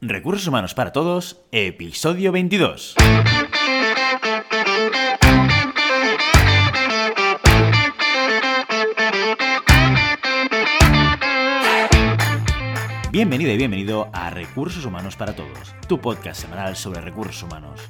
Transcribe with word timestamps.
Recursos 0.00 0.46
Humanos 0.46 0.74
para 0.74 0.92
Todos, 0.92 1.40
episodio 1.50 2.30
22. 2.30 2.94
Bienvenido 13.10 13.50
y 13.50 13.56
bienvenido 13.56 14.08
a 14.12 14.30
Recursos 14.30 14.84
Humanos 14.84 15.16
para 15.16 15.34
Todos, 15.34 15.74
tu 15.88 16.00
podcast 16.00 16.42
semanal 16.42 16.76
sobre 16.76 17.00
recursos 17.00 17.42
humanos. 17.42 17.80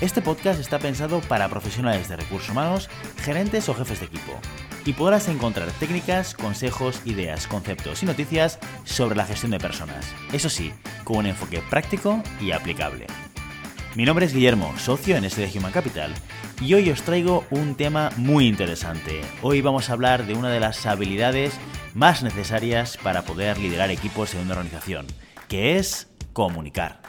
Este 0.00 0.20
podcast 0.22 0.60
está 0.60 0.80
pensado 0.80 1.20
para 1.20 1.48
profesionales 1.48 2.08
de 2.08 2.16
recursos 2.16 2.50
humanos, 2.50 2.90
gerentes 3.18 3.68
o 3.68 3.74
jefes 3.74 4.00
de 4.00 4.06
equipo, 4.06 4.32
y 4.84 4.92
podrás 4.94 5.28
encontrar 5.28 5.70
técnicas, 5.72 6.34
consejos, 6.34 7.00
ideas, 7.04 7.46
conceptos 7.46 8.02
y 8.02 8.06
noticias 8.06 8.58
sobre 8.84 9.14
la 9.14 9.24
gestión 9.24 9.52
de 9.52 9.60
personas, 9.60 10.04
eso 10.32 10.48
sí, 10.48 10.72
con 11.04 11.18
un 11.18 11.26
enfoque 11.26 11.62
práctico 11.70 12.20
y 12.40 12.50
aplicable. 12.50 13.06
Mi 13.98 14.04
nombre 14.04 14.26
es 14.26 14.32
Guillermo, 14.32 14.72
socio 14.78 15.16
en 15.16 15.28
SD 15.28 15.58
Human 15.58 15.72
Capital, 15.72 16.14
y 16.60 16.72
hoy 16.74 16.88
os 16.88 17.02
traigo 17.02 17.44
un 17.50 17.74
tema 17.74 18.12
muy 18.16 18.46
interesante. 18.46 19.22
Hoy 19.42 19.60
vamos 19.60 19.90
a 19.90 19.92
hablar 19.92 20.24
de 20.24 20.34
una 20.34 20.50
de 20.50 20.60
las 20.60 20.86
habilidades 20.86 21.58
más 21.94 22.22
necesarias 22.22 22.96
para 22.96 23.22
poder 23.22 23.58
liderar 23.58 23.90
equipos 23.90 24.34
en 24.34 24.42
una 24.42 24.52
organización, 24.52 25.04
que 25.48 25.78
es 25.78 26.06
comunicar. 26.32 27.00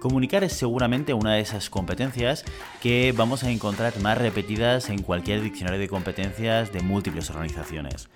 Comunicar 0.00 0.44
es 0.44 0.52
seguramente 0.52 1.14
una 1.14 1.32
de 1.32 1.40
esas 1.40 1.70
competencias 1.70 2.44
que 2.82 3.14
vamos 3.16 3.44
a 3.44 3.50
encontrar 3.50 3.98
más 4.00 4.18
repetidas 4.18 4.90
en 4.90 5.00
cualquier 5.00 5.40
diccionario 5.40 5.80
de 5.80 5.88
competencias 5.88 6.74
de 6.74 6.82
múltiples 6.82 7.30
organizaciones. 7.30 8.10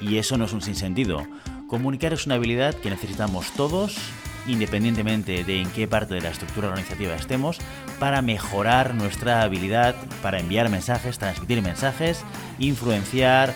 Y 0.00 0.16
eso 0.16 0.38
no 0.38 0.46
es 0.46 0.54
un 0.54 0.62
sinsentido. 0.62 1.26
Comunicar 1.68 2.14
es 2.14 2.24
una 2.24 2.36
habilidad 2.36 2.74
que 2.74 2.88
necesitamos 2.88 3.52
todos, 3.52 3.98
independientemente 4.46 5.44
de 5.44 5.60
en 5.60 5.70
qué 5.70 5.88
parte 5.88 6.14
de 6.14 6.20
la 6.20 6.30
estructura 6.30 6.68
organizativa 6.68 7.14
estemos, 7.14 7.58
para 7.98 8.22
mejorar 8.22 8.94
nuestra 8.94 9.42
habilidad 9.42 9.94
para 10.22 10.40
enviar 10.40 10.68
mensajes, 10.68 11.18
transmitir 11.18 11.62
mensajes, 11.62 12.24
influenciar 12.58 13.54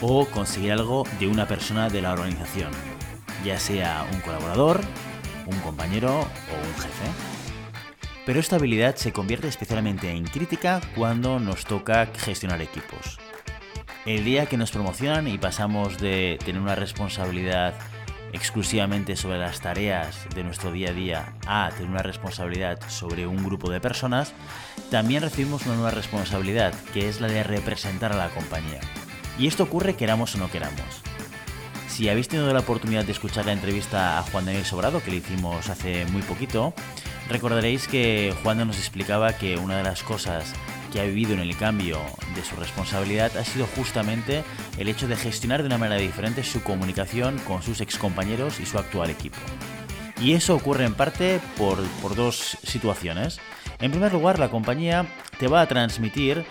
o 0.00 0.26
conseguir 0.26 0.72
algo 0.72 1.04
de 1.18 1.26
una 1.26 1.46
persona 1.46 1.88
de 1.88 2.02
la 2.02 2.12
organización, 2.12 2.70
ya 3.44 3.58
sea 3.58 4.06
un 4.12 4.20
colaborador, 4.20 4.80
un 5.46 5.58
compañero 5.60 6.12
o 6.20 6.22
un 6.22 6.74
jefe. 6.82 7.36
Pero 8.26 8.40
esta 8.40 8.56
habilidad 8.56 8.96
se 8.96 9.12
convierte 9.12 9.46
especialmente 9.46 10.10
en 10.10 10.24
crítica 10.24 10.80
cuando 10.96 11.38
nos 11.38 11.64
toca 11.64 12.06
gestionar 12.06 12.60
equipos. 12.60 13.18
El 14.04 14.24
día 14.24 14.46
que 14.46 14.56
nos 14.56 14.70
promocionan 14.70 15.28
y 15.28 15.38
pasamos 15.38 15.98
de 15.98 16.38
tener 16.44 16.60
una 16.60 16.74
responsabilidad 16.74 17.74
exclusivamente 18.36 19.16
sobre 19.16 19.38
las 19.38 19.60
tareas 19.60 20.26
de 20.34 20.44
nuestro 20.44 20.70
día 20.70 20.90
a 20.90 20.92
día 20.92 21.32
a 21.46 21.70
tener 21.74 21.90
una 21.90 22.02
responsabilidad 22.02 22.78
sobre 22.88 23.26
un 23.26 23.42
grupo 23.42 23.70
de 23.70 23.80
personas, 23.80 24.34
también 24.90 25.22
recibimos 25.22 25.64
una 25.66 25.74
nueva 25.74 25.90
responsabilidad, 25.90 26.74
que 26.92 27.08
es 27.08 27.20
la 27.20 27.28
de 27.28 27.42
representar 27.42 28.12
a 28.12 28.16
la 28.16 28.28
compañía. 28.28 28.80
Y 29.38 29.46
esto 29.46 29.64
ocurre 29.64 29.96
queramos 29.96 30.34
o 30.34 30.38
no 30.38 30.50
queramos. 30.50 31.02
Si 31.88 32.08
habéis 32.08 32.28
tenido 32.28 32.52
la 32.52 32.60
oportunidad 32.60 33.04
de 33.04 33.12
escuchar 33.12 33.46
la 33.46 33.52
entrevista 33.52 34.18
a 34.18 34.22
Juan 34.22 34.44
Daniel 34.44 34.64
Sobrado, 34.64 35.02
que 35.02 35.10
le 35.10 35.16
hicimos 35.16 35.70
hace 35.70 36.04
muy 36.06 36.22
poquito, 36.22 36.74
recordaréis 37.28 37.88
que 37.88 38.34
Juan 38.42 38.58
nos 38.66 38.78
explicaba 38.78 39.32
que 39.38 39.56
una 39.56 39.78
de 39.78 39.82
las 39.82 40.02
cosas 40.02 40.52
que 40.96 41.02
ha 41.02 41.04
vivido 41.04 41.34
en 41.34 41.40
el 41.40 41.54
cambio 41.58 42.00
de 42.34 42.42
su 42.42 42.56
responsabilidad 42.56 43.36
ha 43.36 43.44
sido 43.44 43.66
justamente 43.66 44.42
el 44.78 44.88
hecho 44.88 45.06
de 45.06 45.14
gestionar 45.14 45.60
de 45.60 45.66
una 45.66 45.76
manera 45.76 46.00
diferente 46.00 46.42
su 46.42 46.62
comunicación 46.62 47.38
con 47.40 47.62
sus 47.62 47.82
excompañeros 47.82 48.60
y 48.60 48.64
su 48.64 48.78
actual 48.78 49.10
equipo. 49.10 49.36
Y 50.22 50.32
eso 50.32 50.54
ocurre 50.54 50.86
en 50.86 50.94
parte 50.94 51.38
por, 51.58 51.82
por 52.00 52.14
dos 52.14 52.56
situaciones. 52.62 53.40
En 53.78 53.90
primer 53.90 54.10
lugar, 54.10 54.38
la 54.38 54.48
compañía 54.48 55.04
te 55.38 55.48
va 55.48 55.60
a 55.60 55.68
transmitir 55.68 56.46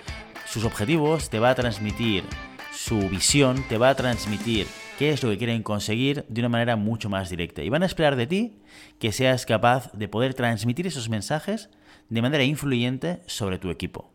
sus 0.45 0.63
objetivos, 0.63 1.31
te 1.31 1.39
va 1.39 1.49
a 1.49 1.55
transmitir 1.55 2.23
su 2.71 3.09
visión, 3.09 3.65
te 3.67 3.79
va 3.79 3.89
a 3.89 3.95
transmitir 3.95 4.67
qué 4.99 5.09
es 5.09 5.23
lo 5.23 5.31
que 5.31 5.39
quieren 5.39 5.63
conseguir 5.63 6.23
de 6.29 6.41
una 6.41 6.49
manera 6.49 6.75
mucho 6.75 7.09
más 7.09 7.31
directa. 7.31 7.63
Y 7.63 7.69
van 7.69 7.81
a 7.81 7.87
esperar 7.87 8.15
de 8.15 8.27
ti 8.27 8.59
que 8.99 9.11
seas 9.11 9.47
capaz 9.47 9.91
de 9.93 10.07
poder 10.07 10.35
transmitir 10.35 10.85
esos 10.85 11.09
mensajes 11.09 11.71
de 12.09 12.21
manera 12.21 12.43
influyente 12.43 13.23
sobre 13.25 13.57
tu 13.57 13.71
equipo. 13.71 14.14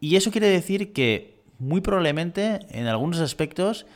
Y 0.00 0.16
eso 0.16 0.30
quiere 0.30 0.48
decir 0.48 0.92
que 0.92 1.42
muy 1.58 1.80
probablemente 1.80 2.60
en 2.70 2.86
algunos 2.86 3.20
aspectos 3.20 3.86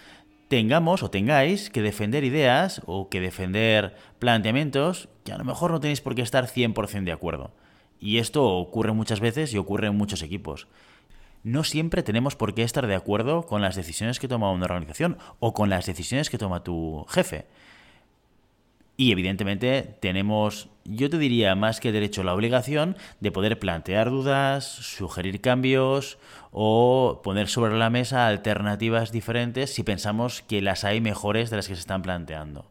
tengamos 0.48 1.02
o 1.02 1.10
tengáis 1.10 1.70
que 1.70 1.82
defender 1.82 2.22
ideas 2.22 2.82
o 2.86 3.08
que 3.08 3.20
defender 3.20 3.96
planteamientos 4.18 5.08
que 5.24 5.32
a 5.32 5.38
lo 5.38 5.44
mejor 5.44 5.70
no 5.70 5.80
tenéis 5.80 6.02
por 6.02 6.14
qué 6.14 6.22
estar 6.22 6.46
100% 6.46 7.04
de 7.04 7.12
acuerdo. 7.12 7.52
Y 7.98 8.18
esto 8.18 8.46
ocurre 8.46 8.92
muchas 8.92 9.20
veces 9.20 9.52
y 9.54 9.58
ocurre 9.58 9.86
en 9.88 9.96
muchos 9.96 10.22
equipos 10.22 10.68
no 11.44 11.62
siempre 11.62 12.02
tenemos 12.02 12.34
por 12.36 12.54
qué 12.54 12.62
estar 12.62 12.86
de 12.86 12.94
acuerdo 12.94 13.46
con 13.46 13.60
las 13.60 13.76
decisiones 13.76 14.18
que 14.18 14.28
toma 14.28 14.50
una 14.50 14.64
organización 14.64 15.18
o 15.38 15.52
con 15.52 15.68
las 15.68 15.86
decisiones 15.86 16.30
que 16.30 16.38
toma 16.38 16.64
tu 16.64 17.04
jefe. 17.08 17.46
Y 18.96 19.10
evidentemente 19.10 19.96
tenemos, 20.00 20.68
yo 20.84 21.10
te 21.10 21.18
diría 21.18 21.56
más 21.56 21.80
que 21.80 21.90
derecho, 21.90 22.22
la 22.22 22.34
obligación 22.34 22.96
de 23.20 23.32
poder 23.32 23.58
plantear 23.58 24.10
dudas, 24.10 24.64
sugerir 24.64 25.40
cambios 25.40 26.18
o 26.52 27.20
poner 27.24 27.48
sobre 27.48 27.76
la 27.76 27.90
mesa 27.90 28.28
alternativas 28.28 29.10
diferentes 29.10 29.74
si 29.74 29.82
pensamos 29.82 30.42
que 30.42 30.62
las 30.62 30.84
hay 30.84 31.00
mejores 31.00 31.50
de 31.50 31.56
las 31.56 31.66
que 31.66 31.74
se 31.74 31.80
están 31.80 32.02
planteando. 32.02 32.70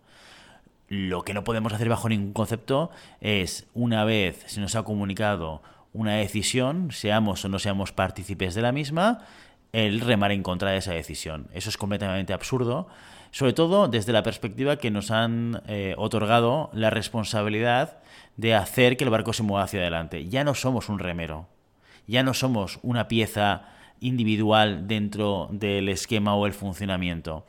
Lo 0.88 1.24
que 1.24 1.34
no 1.34 1.44
podemos 1.44 1.74
hacer 1.74 1.90
bajo 1.90 2.08
ningún 2.08 2.34
concepto 2.34 2.92
es, 3.20 3.68
una 3.74 4.06
vez 4.06 4.44
se 4.46 4.62
nos 4.62 4.76
ha 4.76 4.84
comunicado 4.84 5.62
una 5.92 6.16
decisión, 6.16 6.92
seamos 6.92 7.44
o 7.44 7.50
no 7.50 7.60
seamos 7.60 7.92
partícipes 7.92 8.56
de 8.56 8.62
la 8.62 8.72
misma, 8.72 9.26
el 9.74 10.00
remar 10.00 10.32
en 10.32 10.44
contra 10.44 10.72
de 10.72 10.78
esa 10.78 10.94
decisión. 10.94 11.48
Eso 11.54 11.70
es 11.70 11.78
completamente 11.78 12.32
absurdo, 12.32 12.88
sobre 13.34 13.54
todo 13.54 13.88
desde 13.88 14.14
la 14.14 14.22
perspectiva 14.22 14.78
que 14.78 14.92
nos 14.92 15.10
han 15.10 15.64
eh, 15.68 15.96
otorgado 15.98 16.70
la 16.72 16.92
responsabilidad 16.92 17.98
de 18.38 18.54
hacer 18.54 18.96
que 18.96 19.04
el 19.04 19.10
barco 19.10 19.34
se 19.34 19.42
mueva 19.42 19.64
hacia 19.64 19.80
adelante. 19.80 20.30
Ya 20.30 20.44
no 20.44 20.54
somos 20.54 20.88
un 20.88 21.00
remero, 21.00 21.48
ya 22.06 22.22
no 22.22 22.36
somos 22.36 22.80
una 22.84 23.08
pieza 23.08 23.70
individual 24.00 24.88
dentro 24.88 25.50
del 25.52 25.90
esquema 25.90 26.36
o 26.36 26.46
el 26.46 26.54
funcionamiento. 26.54 27.44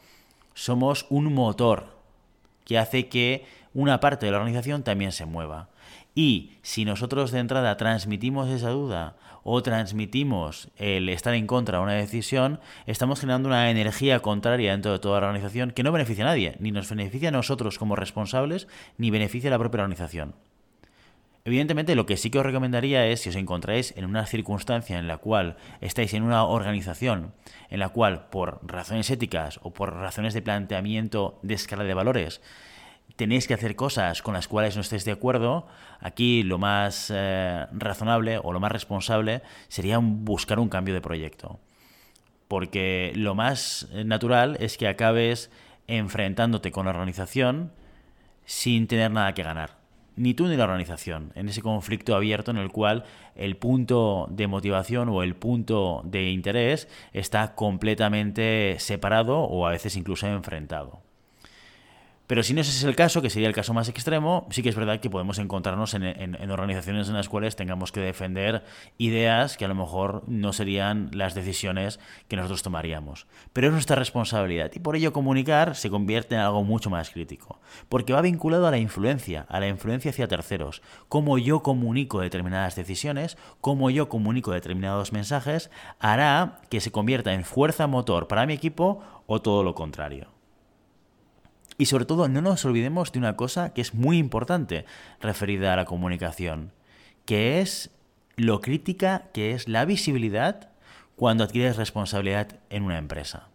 Somos 0.54 1.04
un 1.10 1.34
motor 1.34 1.98
que 2.64 2.78
hace 2.78 3.08
que 3.08 3.44
una 3.74 4.00
parte 4.00 4.24
de 4.24 4.32
la 4.32 4.38
organización 4.38 4.84
también 4.84 5.12
se 5.12 5.26
mueva. 5.26 5.68
Y 6.14 6.52
si 6.62 6.86
nosotros 6.86 7.30
de 7.30 7.40
entrada 7.40 7.76
transmitimos 7.76 8.48
esa 8.48 8.70
duda 8.70 9.16
o 9.44 9.62
transmitimos 9.62 10.68
el 10.76 11.08
estar 11.08 11.34
en 11.34 11.46
contra 11.46 11.78
de 11.78 11.84
una 11.84 11.92
decisión, 11.92 12.60
estamos 12.86 13.20
generando 13.20 13.48
una 13.48 13.70
energía 13.70 14.20
contraria 14.20 14.72
dentro 14.72 14.90
de 14.90 14.98
toda 14.98 15.20
la 15.20 15.28
organización 15.28 15.70
que 15.70 15.82
no 15.82 15.92
beneficia 15.92 16.24
a 16.24 16.28
nadie, 16.28 16.56
ni 16.58 16.72
nos 16.72 16.88
beneficia 16.88 17.28
a 17.28 17.32
nosotros 17.32 17.78
como 17.78 17.94
responsables, 17.94 18.66
ni 18.98 19.10
beneficia 19.10 19.50
a 19.50 19.52
la 19.52 19.58
propia 19.58 19.82
organización. 19.82 20.34
Evidentemente, 21.46 21.94
lo 21.94 22.06
que 22.06 22.16
sí 22.16 22.30
que 22.30 22.38
os 22.38 22.46
recomendaría 22.46 23.06
es, 23.06 23.20
si 23.20 23.28
os 23.28 23.36
encontráis 23.36 23.92
en 23.98 24.06
una 24.06 24.24
circunstancia 24.24 24.98
en 24.98 25.06
la 25.06 25.18
cual 25.18 25.58
estáis 25.82 26.14
en 26.14 26.22
una 26.22 26.44
organización 26.44 27.34
en 27.68 27.80
la 27.80 27.90
cual, 27.90 28.28
por 28.30 28.60
razones 28.62 29.10
éticas 29.10 29.60
o 29.62 29.74
por 29.74 29.92
razones 29.92 30.32
de 30.32 30.40
planteamiento 30.40 31.38
de 31.42 31.52
escala 31.52 31.84
de 31.84 31.92
valores, 31.92 32.40
tenéis 33.16 33.46
que 33.46 33.54
hacer 33.54 33.76
cosas 33.76 34.22
con 34.22 34.34
las 34.34 34.48
cuales 34.48 34.74
no 34.76 34.82
estéis 34.82 35.04
de 35.04 35.12
acuerdo, 35.12 35.66
aquí 36.00 36.42
lo 36.42 36.58
más 36.58 37.12
eh, 37.14 37.66
razonable 37.72 38.38
o 38.42 38.52
lo 38.52 38.60
más 38.60 38.72
responsable 38.72 39.42
sería 39.68 39.98
buscar 39.98 40.58
un 40.58 40.68
cambio 40.68 40.94
de 40.94 41.00
proyecto. 41.00 41.60
Porque 42.48 43.12
lo 43.14 43.34
más 43.34 43.88
natural 44.04 44.56
es 44.60 44.76
que 44.76 44.88
acabes 44.88 45.50
enfrentándote 45.86 46.72
con 46.72 46.86
la 46.86 46.90
organización 46.90 47.72
sin 48.44 48.86
tener 48.86 49.10
nada 49.10 49.34
que 49.34 49.42
ganar. 49.42 49.84
Ni 50.16 50.32
tú 50.32 50.46
ni 50.46 50.56
la 50.56 50.64
organización, 50.64 51.32
en 51.34 51.48
ese 51.48 51.60
conflicto 51.60 52.14
abierto 52.14 52.52
en 52.52 52.58
el 52.58 52.70
cual 52.70 53.04
el 53.34 53.56
punto 53.56 54.28
de 54.30 54.46
motivación 54.46 55.08
o 55.08 55.24
el 55.24 55.34
punto 55.34 56.02
de 56.04 56.30
interés 56.30 56.88
está 57.12 57.56
completamente 57.56 58.76
separado 58.78 59.40
o 59.40 59.66
a 59.66 59.70
veces 59.70 59.96
incluso 59.96 60.28
enfrentado. 60.28 61.02
Pero 62.26 62.42
si 62.42 62.54
no 62.54 62.62
ese 62.62 62.70
es 62.70 62.84
el 62.84 62.96
caso, 62.96 63.20
que 63.20 63.28
sería 63.28 63.48
el 63.48 63.54
caso 63.54 63.74
más 63.74 63.88
extremo, 63.90 64.46
sí 64.50 64.62
que 64.62 64.70
es 64.70 64.76
verdad 64.76 64.98
que 64.98 65.10
podemos 65.10 65.38
encontrarnos 65.38 65.92
en, 65.92 66.50
organizaciones 66.50 67.08
en 67.08 67.14
las 67.14 67.28
cuales 67.28 67.54
tengamos 67.54 67.92
que 67.92 68.00
defender 68.00 68.64
ideas 68.96 69.58
que 69.58 69.66
a 69.66 69.68
lo 69.68 69.74
mejor 69.74 70.24
no 70.26 70.54
serían 70.54 71.10
las 71.12 71.34
decisiones 71.34 72.00
que 72.28 72.36
nosotros 72.36 72.62
tomaríamos. 72.62 73.26
Pero 73.52 73.66
es 73.66 73.72
nuestra 73.74 73.96
responsabilidad 73.96 74.70
y 74.74 74.78
por 74.78 74.96
ello 74.96 75.12
comunicar 75.12 75.76
se 75.76 75.90
convierte 75.90 76.34
en 76.34 76.40
algo 76.40 76.64
mucho 76.64 76.88
más 76.88 77.10
crítico. 77.10 77.60
Porque 77.90 78.14
va 78.14 78.22
vinculado 78.22 78.66
a 78.66 78.70
la 78.70 78.78
influencia, 78.78 79.44
a 79.48 79.60
la 79.60 79.68
influencia 79.68 80.10
hacia 80.10 80.26
terceros. 80.26 80.80
Cómo 81.08 81.38
yo 81.38 81.62
comunico 81.62 82.20
determinadas 82.20 82.74
decisiones, 82.74 83.36
cómo 83.60 83.90
yo 83.90 84.08
comunico 84.08 84.52
determinados 84.52 85.12
mensajes, 85.12 85.70
hará 85.98 86.60
que 86.70 86.80
se 86.80 86.90
convierta 86.90 87.34
en 87.34 87.44
fuerza 87.44 87.86
motor 87.86 88.28
para 88.28 88.46
mi 88.46 88.54
equipo 88.54 89.02
o 89.26 89.42
todo 89.42 89.62
lo 89.62 89.74
contrario. 89.74 90.33
Y 91.76 91.86
sobre 91.86 92.04
todo, 92.04 92.28
no 92.28 92.40
nos 92.40 92.64
olvidemos 92.64 93.12
de 93.12 93.18
una 93.18 93.36
cosa 93.36 93.72
que 93.72 93.80
es 93.80 93.94
muy 93.94 94.18
importante 94.18 94.84
referida 95.20 95.72
a 95.72 95.76
la 95.76 95.84
comunicación, 95.84 96.72
que 97.24 97.60
es 97.60 97.90
lo 98.36 98.60
crítica 98.60 99.28
que 99.32 99.52
es 99.52 99.68
la 99.68 99.84
visibilidad 99.84 100.70
cuando 101.16 101.44
adquieres 101.44 101.76
responsabilidad 101.76 102.60
en 102.70 102.84
una 102.84 102.98
empresa. 102.98 103.48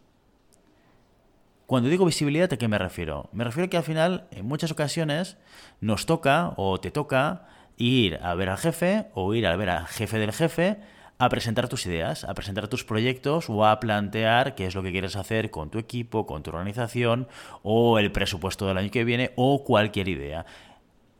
Cuando 1.65 1.89
digo 1.89 2.05
visibilidad, 2.05 2.51
¿a 2.51 2.57
qué 2.57 2.67
me 2.67 2.79
refiero? 2.79 3.29
Me 3.31 3.43
refiero 3.43 3.69
que 3.69 3.77
al 3.77 3.83
final, 3.83 4.27
en 4.31 4.47
muchas 4.47 4.71
ocasiones, 4.71 5.37
nos 5.81 6.05
toca 6.05 6.53
o 6.57 6.79
te 6.79 6.89
toca 6.89 7.45
ir 7.77 8.19
a 8.23 8.33
ver 8.33 8.49
al 8.49 8.57
jefe 8.57 9.05
o 9.13 9.33
ir 9.33 9.45
a 9.45 9.55
ver 9.55 9.69
al 9.69 9.87
jefe 9.87 10.17
del 10.17 10.33
jefe 10.33 10.79
a 11.19 11.27
presentar 11.27 11.67
tus 11.67 11.85
ideas, 11.85 12.23
a 12.23 12.33
presentar 12.33 12.69
tus 12.69 12.85
proyectos 12.85 13.49
o 13.49 13.65
a 13.65 13.79
plantear 13.81 14.55
qué 14.55 14.65
es 14.65 14.73
lo 14.73 14.81
que 14.81 14.91
quieres 14.91 15.17
hacer 15.17 15.51
con 15.51 15.69
tu 15.69 15.77
equipo, 15.77 16.25
con 16.25 16.43
tu 16.43 16.49
organización 16.49 17.27
o 17.61 17.99
el 17.99 18.11
presupuesto 18.11 18.65
del 18.65 18.77
año 18.77 18.89
que 18.89 19.03
viene 19.03 19.33
o 19.35 19.65
cualquier 19.65 20.07
idea. 20.07 20.45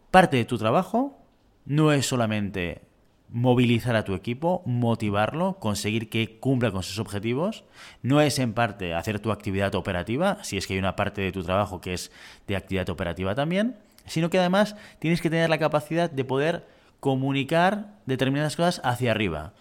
Parte 0.10 0.38
de 0.38 0.46
tu 0.46 0.58
trabajo 0.58 1.20
no 1.66 1.92
es 1.92 2.08
solamente 2.08 2.82
movilizar 3.28 3.98
a 3.98 4.06
tu 4.06 4.16
equipo, 4.16 4.64
motivarlo, 4.66 5.60
conseguir 5.60 6.10
que 6.10 6.40
cumpla 6.40 6.72
con 6.72 6.82
sus 6.82 6.98
objetivos. 6.98 7.66
No 8.02 8.22
es 8.22 8.40
en 8.40 8.54
parte 8.54 8.94
hacer 8.94 9.20
tu 9.20 9.34
actividad 9.34 9.76
operativa, 9.76 10.42
si 10.44 10.58
es 10.58 10.66
que 10.66 10.74
hay 10.74 10.80
una 10.80 10.96
parte 10.96 11.22
de 11.22 11.34
tu 11.34 11.44
trabajo 11.44 11.82
que 11.82 11.94
es 11.94 12.10
de 12.48 12.56
actividad 12.56 12.90
operativa 12.90 13.36
también, 13.36 13.78
sino 14.06 14.30
que 14.30 14.40
además 14.40 14.78
tienes 15.00 15.22
que 15.22 15.30
tener 15.30 15.50
la 15.50 15.60
capacidad 15.60 16.10
de 16.10 16.24
poder 16.24 16.66
comunicar 17.02 17.98
determinadas 18.06 18.56
cosas 18.56 18.82
hacia 18.86 19.12
arriba. 19.12 19.54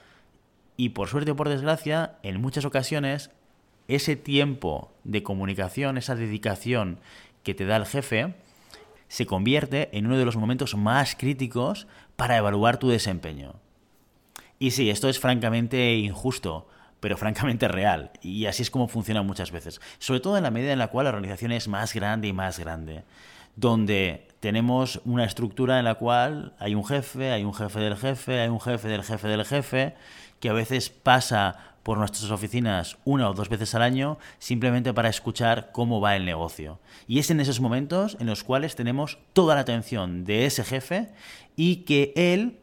Y 0.81 0.91
por 0.91 1.09
suerte 1.09 1.33
o 1.33 1.37
por 1.37 1.49
desgracia, 1.49 2.19
en 2.23 2.41
muchas 2.41 2.65
ocasiones, 2.65 3.33
ese 3.89 4.15
tiempo 4.15 4.93
de 5.03 5.25
comunicación, 5.25 5.99
esa 5.99 6.15
dedicación 6.15 7.01
que 7.43 7.53
te 7.53 7.67
da 7.67 7.77
el 7.77 7.85
jefe, 7.85 8.35
se 9.09 9.27
convierte 9.27 9.89
en 9.97 10.07
uno 10.07 10.17
de 10.17 10.25
los 10.25 10.37
momentos 10.37 10.77
más 10.77 11.17
críticos 11.17 11.89
para 12.15 12.37
evaluar 12.37 12.77
tu 12.77 12.89
desempeño. 12.89 13.57
Y 14.61 14.71
sí, 14.71 14.89
esto 14.89 15.09
es 15.09 15.19
francamente 15.19 15.97
injusto, 15.97 16.69
pero 17.01 17.17
francamente 17.17 17.67
real. 17.67 18.13
Y 18.23 18.47
así 18.47 18.63
es 18.63 18.71
como 18.71 18.87
funciona 18.87 19.23
muchas 19.23 19.51
veces. 19.51 19.81
Sobre 19.99 20.21
todo 20.21 20.37
en 20.37 20.45
la 20.45 20.53
medida 20.53 20.73
en 20.73 20.79
la 20.79 20.89
cual 20.89 21.05
la 21.05 21.11
organización 21.11 21.51
es 21.51 21.67
más 21.67 21.93
grande 21.93 22.29
y 22.29 22.33
más 22.33 22.61
grande. 22.61 23.03
Donde 23.57 24.29
tenemos 24.39 25.01
una 25.05 25.25
estructura 25.25 25.81
en 25.81 25.87
la 25.87 25.97
cual 25.97 26.55
hay 26.61 26.77
un 26.77 26.85
jefe, 26.85 27.33
hay 27.33 27.43
un 27.43 27.55
jefe 27.55 27.81
del 27.81 27.97
jefe, 27.97 28.41
hay 28.41 28.49
un 28.49 28.61
jefe 28.61 28.87
del 28.87 29.03
jefe 29.03 29.27
del 29.27 29.45
jefe, 29.45 29.95
que 30.41 30.49
a 30.49 30.53
veces 30.53 30.91
pasa 30.91 31.69
por 31.83 31.97
nuestras 31.97 32.31
oficinas 32.31 32.99
una 33.07 33.31
o 33.31 33.33
dos 33.33 33.49
veces 33.49 33.75
al 33.75 33.81
año 33.81 34.19
simplemente 34.39 34.93
para 34.93 35.09
escuchar 35.09 35.71
cómo 35.73 36.03
va 36.03 36.17
el 36.17 36.27
negocio. 36.27 36.81
Y 37.07 37.19
es 37.19 37.31
en 37.31 37.41
esos 37.41 37.61
momentos 37.61 38.19
en 38.21 38.27
los 38.27 38.45
cuales 38.45 38.77
tenemos 38.77 39.19
toda 39.33 39.55
la 39.55 39.63
atención 39.63 40.27
de 40.27 40.45
ese 40.45 40.65
jefe 40.65 41.09
y 41.57 41.77
que 41.85 42.13
él, 42.15 42.59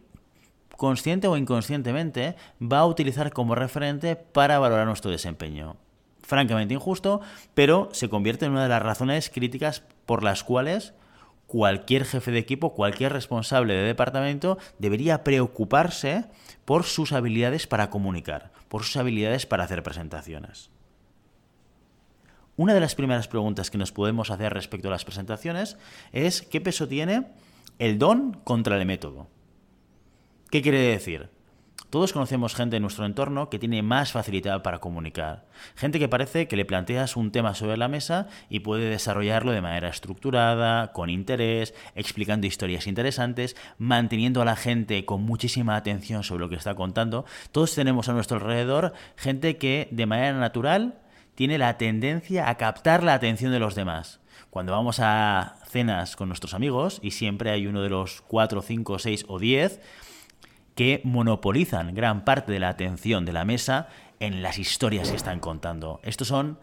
consciente 0.77 1.27
o 1.27 1.37
inconscientemente, 1.37 2.35
va 2.61 2.79
a 2.79 2.85
utilizar 2.85 3.33
como 3.33 3.55
referente 3.55 4.15
para 4.15 4.59
valorar 4.59 4.85
nuestro 4.85 5.09
desempeño. 5.09 5.75
Francamente 6.21 6.75
injusto, 6.75 7.21
pero 7.55 7.89
se 7.93 8.09
convierte 8.09 8.45
en 8.45 8.51
una 8.51 8.63
de 8.63 8.69
las 8.69 8.83
razones 8.83 9.31
críticas 9.31 9.81
por 10.05 10.23
las 10.23 10.43
cuales 10.43 10.93
cualquier 11.47 12.05
jefe 12.05 12.31
de 12.31 12.39
equipo, 12.39 12.73
cualquier 12.73 13.13
responsable 13.13 13.73
de 13.73 13.83
departamento 13.83 14.57
debería 14.79 15.23
preocuparse 15.23 16.25
por 16.65 16.83
sus 16.83 17.13
habilidades 17.13 17.67
para 17.67 17.89
comunicar, 17.89 18.51
por 18.67 18.83
sus 18.83 18.97
habilidades 18.97 19.45
para 19.45 19.63
hacer 19.63 19.83
presentaciones. 19.83 20.69
Una 22.57 22.73
de 22.73 22.79
las 22.79 22.95
primeras 22.95 23.27
preguntas 23.27 23.69
que 23.69 23.77
nos 23.77 23.91
podemos 23.91 24.31
hacer 24.31 24.53
respecto 24.53 24.87
a 24.87 24.91
las 24.91 25.03
presentaciones 25.03 25.77
es 26.13 26.41
¿qué 26.41 26.61
peso 26.61 26.87
tiene 26.87 27.27
el 27.79 27.99
don 27.99 28.33
contra 28.43 28.77
el 28.77 28.85
método? 28.85 29.27
¿Qué 30.49 30.61
quiere 30.61 30.79
decir? 30.79 31.34
Todos 31.89 32.13
conocemos 32.13 32.55
gente 32.55 32.75
en 32.77 32.81
nuestro 32.81 33.05
entorno 33.05 33.49
que 33.49 33.59
tiene 33.59 33.81
más 33.81 34.11
facilidad 34.11 34.63
para 34.63 34.79
comunicar. 34.79 35.45
Gente 35.75 35.99
que 35.99 36.09
parece 36.09 36.47
que 36.47 36.55
le 36.55 36.65
planteas 36.65 37.15
un 37.15 37.31
tema 37.31 37.53
sobre 37.53 37.77
la 37.77 37.87
mesa 37.87 38.27
y 38.49 38.61
puede 38.61 38.89
desarrollarlo 38.89 39.51
de 39.51 39.61
manera 39.61 39.89
estructurada, 39.89 40.91
con 40.91 41.09
interés, 41.09 41.73
explicando 41.95 42.47
historias 42.47 42.87
interesantes, 42.87 43.55
manteniendo 43.77 44.41
a 44.41 44.45
la 44.45 44.55
gente 44.55 45.05
con 45.05 45.23
muchísima 45.23 45.75
atención 45.75 46.23
sobre 46.23 46.41
lo 46.41 46.49
que 46.49 46.55
está 46.55 46.75
contando. 46.75 47.25
Todos 47.51 47.75
tenemos 47.75 48.09
a 48.09 48.13
nuestro 48.13 48.37
alrededor 48.37 48.93
gente 49.15 49.57
que 49.57 49.87
de 49.91 50.05
manera 50.05 50.33
natural 50.33 50.99
tiene 51.35 51.57
la 51.57 51.77
tendencia 51.77 52.49
a 52.49 52.55
captar 52.55 53.03
la 53.03 53.13
atención 53.13 53.51
de 53.51 53.59
los 53.59 53.75
demás. 53.75 54.19
Cuando 54.49 54.71
vamos 54.71 54.99
a 55.01 55.57
cenas 55.67 56.15
con 56.15 56.29
nuestros 56.29 56.53
amigos 56.53 56.99
y 57.03 57.11
siempre 57.11 57.51
hay 57.51 57.67
uno 57.67 57.81
de 57.81 57.89
los 57.89 58.21
4, 58.21 58.61
5, 58.61 58.99
6 58.99 59.25
o 59.27 59.39
10, 59.39 59.81
que 60.75 61.01
monopolizan 61.03 61.95
gran 61.95 62.25
parte 62.25 62.51
de 62.51 62.59
la 62.59 62.69
atención 62.69 63.25
de 63.25 63.33
la 63.33 63.45
mesa 63.45 63.87
en 64.19 64.41
las 64.41 64.59
historias 64.59 65.09
que 65.09 65.15
están 65.15 65.39
contando. 65.39 65.99
Estos 66.03 66.27
son 66.27 66.59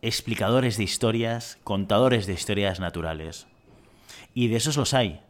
explicadores 0.00 0.76
de 0.76 0.84
historias, 0.84 1.58
contadores 1.64 2.26
de 2.26 2.32
historias 2.32 2.80
naturales. 2.80 3.46
Y 4.34 4.48
de 4.48 4.56
esos 4.56 4.76
los 4.76 4.94
hay. 4.94 5.20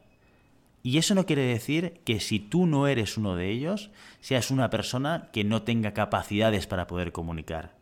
Y 0.82 0.98
eso 0.98 1.14
no 1.14 1.26
quiere 1.26 1.42
decir 1.42 2.00
que 2.04 2.20
si 2.20 2.40
tú 2.40 2.66
no 2.66 2.88
eres 2.88 3.16
uno 3.16 3.36
de 3.36 3.50
ellos, 3.50 3.90
seas 4.20 4.50
una 4.50 4.68
persona 4.68 5.30
que 5.32 5.44
no 5.44 5.62
tenga 5.62 5.94
capacidades 5.94 6.66
para 6.66 6.86
poder 6.86 7.12
comunicar. 7.12 7.74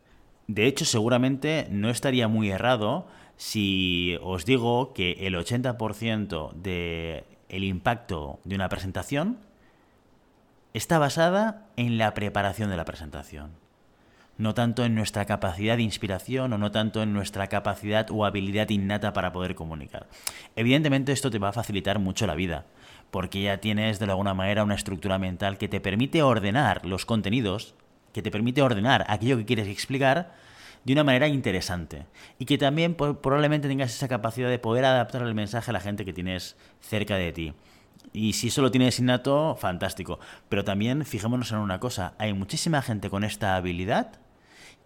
De 0.47 0.67
hecho, 0.67 0.85
seguramente 0.85 1.67
no 1.71 1.89
estaría 1.89 2.27
muy 2.27 2.49
errado 2.51 3.07
si 3.37 4.17
os 4.21 4.45
digo 4.45 4.93
que 4.93 5.13
el 5.21 5.35
80% 5.35 6.53
del 6.53 7.23
el 7.49 7.63
impacto 7.63 8.39
de 8.43 8.55
una 8.55 8.69
presentación 8.69 9.39
está 10.73 10.99
basada 10.99 11.65
en 11.75 11.97
la 11.97 12.13
preparación 12.13 12.69
de 12.69 12.77
la 12.77 12.85
presentación. 12.85 13.51
No 14.37 14.53
tanto 14.53 14.85
en 14.85 14.95
nuestra 14.95 15.25
capacidad 15.25 15.75
de 15.75 15.83
inspiración 15.83 16.53
o 16.53 16.57
no 16.57 16.71
tanto 16.71 17.03
en 17.03 17.13
nuestra 17.13 17.47
capacidad 17.47 18.07
o 18.09 18.25
habilidad 18.25 18.69
innata 18.69 19.13
para 19.13 19.33
poder 19.33 19.55
comunicar. 19.55 20.07
Evidentemente 20.55 21.11
esto 21.11 21.29
te 21.29 21.39
va 21.39 21.49
a 21.49 21.53
facilitar 21.53 21.99
mucho 21.99 22.25
la 22.25 22.35
vida, 22.35 22.65
porque 23.11 23.41
ya 23.41 23.57
tienes 23.57 23.99
de 23.99 24.05
alguna 24.05 24.33
manera 24.33 24.63
una 24.63 24.75
estructura 24.75 25.19
mental 25.19 25.57
que 25.57 25.67
te 25.67 25.81
permite 25.81 26.23
ordenar 26.23 26.85
los 26.85 27.05
contenidos, 27.05 27.75
que 28.13 28.21
te 28.21 28.31
permite 28.31 28.61
ordenar 28.61 29.05
aquello 29.09 29.37
que 29.37 29.45
quieres 29.45 29.67
explicar 29.67 30.31
de 30.85 30.93
una 30.93 31.03
manera 31.03 31.27
interesante 31.27 32.05
y 32.39 32.45
que 32.45 32.57
también 32.57 32.95
probablemente 32.95 33.67
tengas 33.67 33.93
esa 33.93 34.07
capacidad 34.07 34.49
de 34.49 34.59
poder 34.59 34.85
adaptar 34.85 35.21
el 35.21 35.35
mensaje 35.35 35.69
a 35.69 35.73
la 35.73 35.79
gente 35.79 36.05
que 36.05 36.13
tienes 36.13 36.55
cerca 36.79 37.17
de 37.17 37.31
ti. 37.31 37.53
Y 38.13 38.33
si 38.33 38.47
eso 38.47 38.61
lo 38.61 38.71
tienes 38.71 38.99
innato, 38.99 39.55
fantástico. 39.59 40.19
Pero 40.49 40.63
también 40.63 41.05
fijémonos 41.05 41.51
en 41.51 41.59
una 41.59 41.79
cosa, 41.79 42.13
hay 42.17 42.33
muchísima 42.33 42.81
gente 42.81 43.09
con 43.09 43.23
esta 43.23 43.55
habilidad 43.55 44.19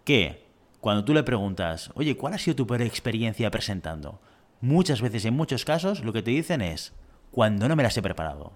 que 0.04 0.46
cuando 0.80 1.04
tú 1.04 1.14
le 1.14 1.24
preguntas, 1.24 1.90
oye, 1.94 2.16
¿cuál 2.16 2.34
ha 2.34 2.38
sido 2.38 2.64
tu 2.64 2.74
experiencia 2.74 3.50
presentando? 3.50 4.20
Muchas 4.60 5.02
veces, 5.02 5.24
en 5.24 5.34
muchos 5.34 5.64
casos, 5.64 6.04
lo 6.04 6.12
que 6.12 6.22
te 6.22 6.30
dicen 6.30 6.60
es, 6.60 6.94
cuando 7.30 7.68
no 7.68 7.76
me 7.76 7.82
las 7.82 7.96
he 7.96 8.02
preparado. 8.02 8.52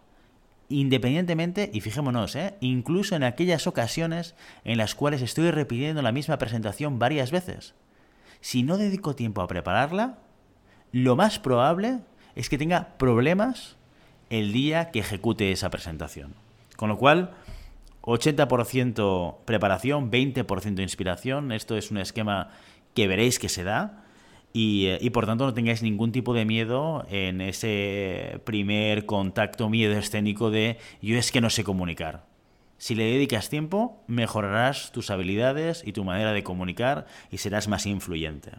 Independientemente, 0.69 1.69
y 1.75 1.81
fijémonos, 1.81 2.37
¿eh? 2.37 2.55
incluso 2.61 3.17
en 3.17 3.25
aquellas 3.25 3.67
ocasiones 3.67 4.37
en 4.65 4.79
las 4.79 4.95
cuales 4.95 5.21
estoy 5.21 5.51
repitiendo 5.51 6.01
la 6.01 6.13
misma 6.13 6.39
presentación 6.39 7.01
varias 7.01 7.33
veces. 7.33 7.75
Si 8.41 8.63
no 8.63 8.77
dedico 8.77 9.17
tiempo 9.17 9.43
a 9.43 9.49
prepararla, 9.49 10.19
lo 10.93 11.17
más 11.17 11.41
probable 11.41 11.99
es 12.37 12.49
que 12.49 12.59
tenga 12.59 12.97
problemas 12.97 13.77
el 14.31 14.53
día 14.53 14.91
que 14.91 15.01
ejecute 15.01 15.53
esa 15.53 15.71
presentación. 15.71 16.35
Con 16.77 16.89
lo 16.89 16.97
cual, 16.97 17.33
80% 18.03 19.37
preparación, 19.45 20.11
20% 20.11 20.81
inspiración. 20.81 21.53
Esto 21.53 21.77
es 21.77 21.91
un 21.91 21.99
esquema 21.99 22.51
que 22.95 23.07
veréis 23.07 23.39
que 23.39 23.49
se 23.49 23.65
da. 23.65 24.05
Y, 24.53 24.87
eh, 24.87 24.99
y, 25.01 25.11
por 25.11 25.27
tanto 25.27 25.45
no 25.45 25.55
tengáis 25.55 25.83
ningún 25.83 26.11
tipo 26.11 26.35
de 26.35 26.45
miedo 26.45 27.07
en 27.09 27.41
ese 27.41 28.41
primer 28.45 29.07
contacto 29.07 29.69
miedo 29.69 29.97
escénico 29.97 30.51
de 30.51 30.79
yo 31.01 31.17
es 31.17 31.31
que 31.31 31.41
no 31.41 31.51
sé 31.51 31.63
comunicar. 31.63 32.25
Si 32.77 32.95
le 32.95 33.05
dedicas 33.05 33.51
tiempo, 33.51 34.03
mejorarás 34.07 34.91
tus 34.91 35.11
habilidades 35.11 35.83
y 35.87 35.93
tu 35.93 36.03
manera 36.03 36.33
de 36.33 36.43
comunicar 36.43 37.07
y 37.31 37.39
serás 37.39 37.69
más 37.69 37.87
influyente. 37.87 38.53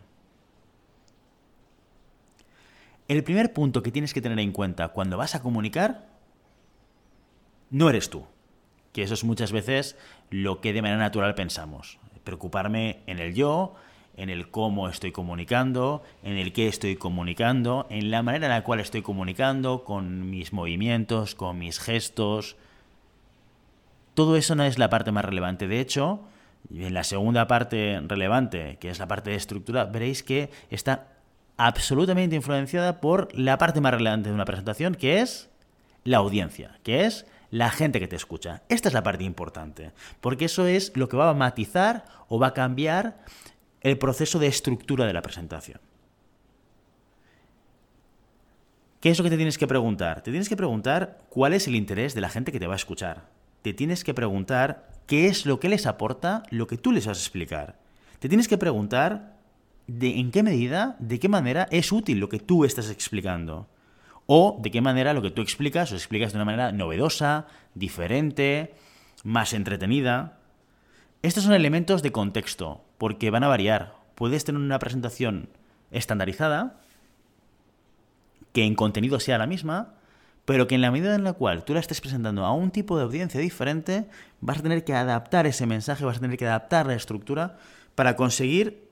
El 3.12 3.26
primer 3.26 3.52
punto 3.52 3.84
que 3.84 3.92
tienes 3.92 4.14
que 4.14 4.22
tener 4.22 4.40
en 4.40 4.54
cuenta 4.54 4.88
cuando 4.88 5.18
vas 5.18 5.36
a 5.36 5.42
comunicar 5.42 6.08
no 7.70 7.90
eres 7.90 8.10
tú. 8.10 8.24
Que 8.94 9.04
eso 9.04 9.16
es 9.16 9.26
muchas 9.26 9.52
veces 9.52 9.98
lo 10.30 10.62
que 10.62 10.72
de 10.72 10.82
manera 10.82 10.98
natural 10.98 11.36
pensamos. 11.36 12.00
Preocuparme 12.24 13.00
en 13.08 13.20
el 13.20 13.34
yo, 13.34 13.76
en 14.16 14.30
el 14.30 14.50
cómo 14.50 14.88
estoy 14.88 15.12
comunicando, 15.12 16.04
en 16.24 16.38
el 16.38 16.54
qué 16.54 16.70
estoy 16.70 16.96
comunicando, 16.96 17.86
en 17.90 18.12
la 18.12 18.24
manera 18.24 18.46
en 18.46 18.54
la 18.54 18.64
cual 18.64 18.80
estoy 18.80 19.02
comunicando, 19.02 19.84
con 19.84 20.30
mis 20.30 20.54
movimientos, 20.54 21.36
con 21.36 21.60
mis 21.60 21.82
gestos. 21.82 22.56
Todo 24.14 24.38
eso 24.38 24.56
no 24.56 24.64
es 24.64 24.80
la 24.80 24.90
parte 24.90 25.12
más 25.12 25.26
relevante. 25.26 25.68
De 25.68 25.82
hecho, 25.82 26.22
en 26.74 26.94
la 26.94 27.04
segunda 27.04 27.46
parte 27.48 28.02
relevante, 28.08 28.78
que 28.80 28.90
es 28.90 29.00
la 29.00 29.10
parte 29.10 29.32
de 29.32 29.36
estructura, 29.36 29.84
veréis 29.84 30.24
que 30.24 30.50
está 30.70 31.11
absolutamente 31.66 32.36
influenciada 32.36 33.00
por 33.00 33.38
la 33.38 33.60
parte 33.60 33.82
más 33.82 33.94
relevante 33.94 34.30
de 34.30 34.36
una 34.36 34.46
presentación, 34.46 34.96
que 34.96 35.22
es 35.22 35.50
la 36.04 36.18
audiencia, 36.18 36.80
que 36.82 37.06
es 37.06 37.28
la 37.52 37.70
gente 37.70 38.00
que 38.00 38.08
te 38.08 38.16
escucha. 38.16 38.64
Esta 38.68 38.88
es 38.88 38.94
la 38.96 39.04
parte 39.04 39.24
importante, 39.24 39.92
porque 40.22 40.46
eso 40.46 40.66
es 40.66 40.92
lo 40.96 41.08
que 41.08 41.18
va 41.18 41.30
a 41.30 41.36
matizar 41.36 42.06
o 42.30 42.40
va 42.40 42.48
a 42.48 42.54
cambiar 42.56 43.20
el 43.82 44.00
proceso 44.00 44.40
de 44.40 44.48
estructura 44.48 45.06
de 45.06 45.14
la 45.14 45.22
presentación. 45.22 45.80
¿Qué 49.00 49.12
es 49.12 49.18
lo 49.20 49.24
que 49.24 49.30
te 49.30 49.38
tienes 49.38 49.60
que 49.60 49.68
preguntar? 49.68 50.22
Te 50.22 50.32
tienes 50.32 50.50
que 50.50 50.58
preguntar 50.58 51.22
cuál 51.30 51.54
es 51.54 51.68
el 51.68 51.76
interés 51.76 52.16
de 52.16 52.22
la 52.22 52.30
gente 52.30 52.52
que 52.52 52.60
te 52.60 52.68
va 52.68 52.74
a 52.74 52.78
escuchar. 52.78 53.30
Te 53.62 53.74
tienes 53.74 54.04
que 54.04 54.16
preguntar 54.16 54.90
qué 55.06 55.28
es 55.28 55.46
lo 55.46 55.60
que 55.60 55.70
les 55.70 55.86
aporta 55.86 56.42
lo 56.50 56.66
que 56.66 56.78
tú 56.78 56.92
les 56.92 57.06
vas 57.06 57.18
a 57.18 57.22
explicar. 57.22 57.78
Te 58.20 58.30
tienes 58.30 58.48
que 58.48 58.58
preguntar 58.58 59.41
de 59.88 60.20
en 60.20 60.32
qué 60.32 60.44
medida, 60.44 60.96
de 61.00 61.20
qué 61.20 61.30
manera 61.30 61.68
es 61.72 61.92
útil 61.92 62.20
lo 62.20 62.30
que 62.30 62.40
tú 62.40 62.66
estás 62.66 62.90
explicando. 62.90 63.68
O 64.26 64.60
de 64.62 64.72
qué 64.72 64.82
manera 64.82 65.14
lo 65.14 65.22
que 65.22 65.32
tú 65.32 65.42
explicas 65.42 65.92
lo 65.92 65.98
explicas 65.98 66.32
de 66.32 66.38
una 66.38 66.46
manera 66.46 66.72
novedosa, 66.72 67.48
diferente, 67.74 68.74
más 69.24 69.54
entretenida. 69.54 70.38
Estos 71.22 71.44
son 71.44 71.54
elementos 71.54 72.02
de 72.02 72.12
contexto, 72.12 72.84
porque 72.98 73.30
van 73.30 73.44
a 73.44 73.48
variar. 73.48 73.96
Puedes 74.16 74.44
tener 74.46 74.62
una 74.62 74.80
presentación 74.80 75.50
estandarizada, 75.92 76.80
que 78.54 78.64
en 78.64 78.76
contenido 78.76 79.20
sea 79.20 79.38
la 79.38 79.48
misma, 79.48 79.96
pero 80.46 80.68
que 80.68 80.76
en 80.76 80.82
la 80.82 80.92
medida 80.92 81.16
en 81.16 81.24
la 81.24 81.34
cual 81.34 81.64
tú 81.64 81.74
la 81.74 81.80
estés 81.80 82.02
presentando 82.02 82.46
a 82.46 82.52
un 82.52 82.72
tipo 82.72 82.98
de 82.98 83.04
audiencia 83.04 83.40
diferente, 83.40 84.08
vas 84.40 84.60
a 84.60 84.64
tener 84.64 84.84
que 84.84 84.94
adaptar 84.94 85.46
ese 85.46 85.66
mensaje, 85.66 86.04
vas 86.04 86.18
a 86.18 86.22
tener 86.22 86.38
que 86.38 86.48
adaptar 86.48 86.88
la 86.88 86.96
estructura 86.96 87.58
para 87.96 88.16
conseguir 88.16 88.91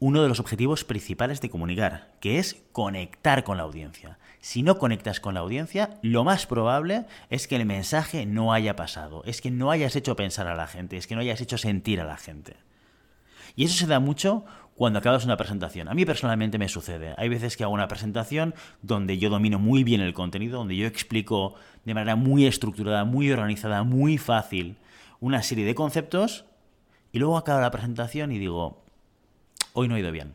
uno 0.00 0.22
de 0.22 0.28
los 0.28 0.40
objetivos 0.40 0.82
principales 0.82 1.40
de 1.40 1.50
comunicar, 1.50 2.10
que 2.20 2.38
es 2.38 2.64
conectar 2.72 3.44
con 3.44 3.58
la 3.58 3.62
audiencia. 3.62 4.18
Si 4.40 4.62
no 4.62 4.78
conectas 4.78 5.20
con 5.20 5.34
la 5.34 5.40
audiencia, 5.40 5.98
lo 6.02 6.24
más 6.24 6.46
probable 6.46 7.04
es 7.28 7.46
que 7.46 7.56
el 7.56 7.66
mensaje 7.66 8.24
no 8.24 8.52
haya 8.52 8.74
pasado, 8.74 9.22
es 9.26 9.42
que 9.42 9.50
no 9.50 9.70
hayas 9.70 9.94
hecho 9.96 10.16
pensar 10.16 10.46
a 10.46 10.56
la 10.56 10.66
gente, 10.66 10.96
es 10.96 11.06
que 11.06 11.14
no 11.14 11.20
hayas 11.20 11.42
hecho 11.42 11.58
sentir 11.58 12.00
a 12.00 12.04
la 12.04 12.16
gente. 12.16 12.56
Y 13.54 13.64
eso 13.64 13.76
se 13.76 13.86
da 13.86 14.00
mucho 14.00 14.44
cuando 14.74 14.98
acabas 14.98 15.26
una 15.26 15.36
presentación. 15.36 15.88
A 15.88 15.94
mí 15.94 16.06
personalmente 16.06 16.56
me 16.56 16.70
sucede. 16.70 17.14
Hay 17.18 17.28
veces 17.28 17.58
que 17.58 17.64
hago 17.64 17.74
una 17.74 17.88
presentación 17.88 18.54
donde 18.80 19.18
yo 19.18 19.28
domino 19.28 19.58
muy 19.58 19.84
bien 19.84 20.00
el 20.00 20.14
contenido, 20.14 20.58
donde 20.58 20.76
yo 20.76 20.86
explico 20.86 21.54
de 21.84 21.92
manera 21.92 22.16
muy 22.16 22.46
estructurada, 22.46 23.04
muy 23.04 23.30
organizada, 23.30 23.82
muy 23.84 24.16
fácil 24.16 24.76
una 25.20 25.42
serie 25.42 25.66
de 25.66 25.74
conceptos 25.74 26.46
y 27.12 27.18
luego 27.18 27.36
acabo 27.36 27.60
la 27.60 27.70
presentación 27.70 28.32
y 28.32 28.38
digo, 28.38 28.82
hoy 29.72 29.88
no 29.88 29.94
ha 29.94 29.98
ido 29.98 30.12
bien 30.12 30.34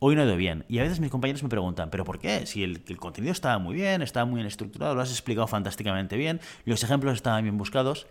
hoy 0.00 0.16
no 0.16 0.22
ha 0.22 0.24
ido 0.24 0.36
bien. 0.36 0.64
Y 0.68 0.78
a 0.80 0.82
veces 0.82 0.98
mis 0.98 1.10
compañeros 1.10 1.42
me 1.42 1.48
preguntan, 1.48 1.90
¿pero 1.90 2.04
por 2.04 2.18
qué? 2.18 2.46
Si 2.46 2.64
el, 2.64 2.82
contenido 2.96 3.32
estaba 3.32 3.58
muy 3.58 3.76
bien, 3.76 4.02
estaba 4.02 4.24
muy 4.24 4.36
bien 4.36 4.46
estructurado, 4.46 4.94
lo 4.94 5.02
has 5.02 5.10
explicado 5.10 5.46
fantásticamente 5.46 6.16
bien, 6.16 6.40
los 6.64 6.82
ejemplos 6.82 7.14
estaban 7.14 7.44
bien 7.44 7.56
buscados. 7.56 8.06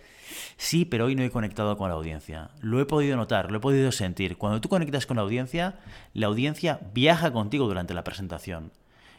Sí, 0.55 0.86
pero 0.86 1.05
hoy 1.05 1.15
no 1.15 1.24
he 1.24 1.31
conectado 1.31 1.75
con 1.77 1.89
la 1.89 1.96
audiencia. 1.96 2.51
Lo 2.62 2.79
he 2.79 2.86
podido 2.86 3.17
notar, 3.17 3.51
lo 3.51 3.58
he 3.58 3.62
podido 3.62 3.91
sentir. 3.91 4.38
Cuando 4.38 4.62
tú 4.62 4.69
conectas 4.69 5.08
con 5.08 5.17
la 5.17 5.24
audiencia, 5.24 5.79
la 6.13 6.27
audiencia 6.27 6.79
viaja 6.93 7.34
contigo 7.34 7.67
durante 7.67 7.96
la 7.96 8.03
presentación. 8.03 8.72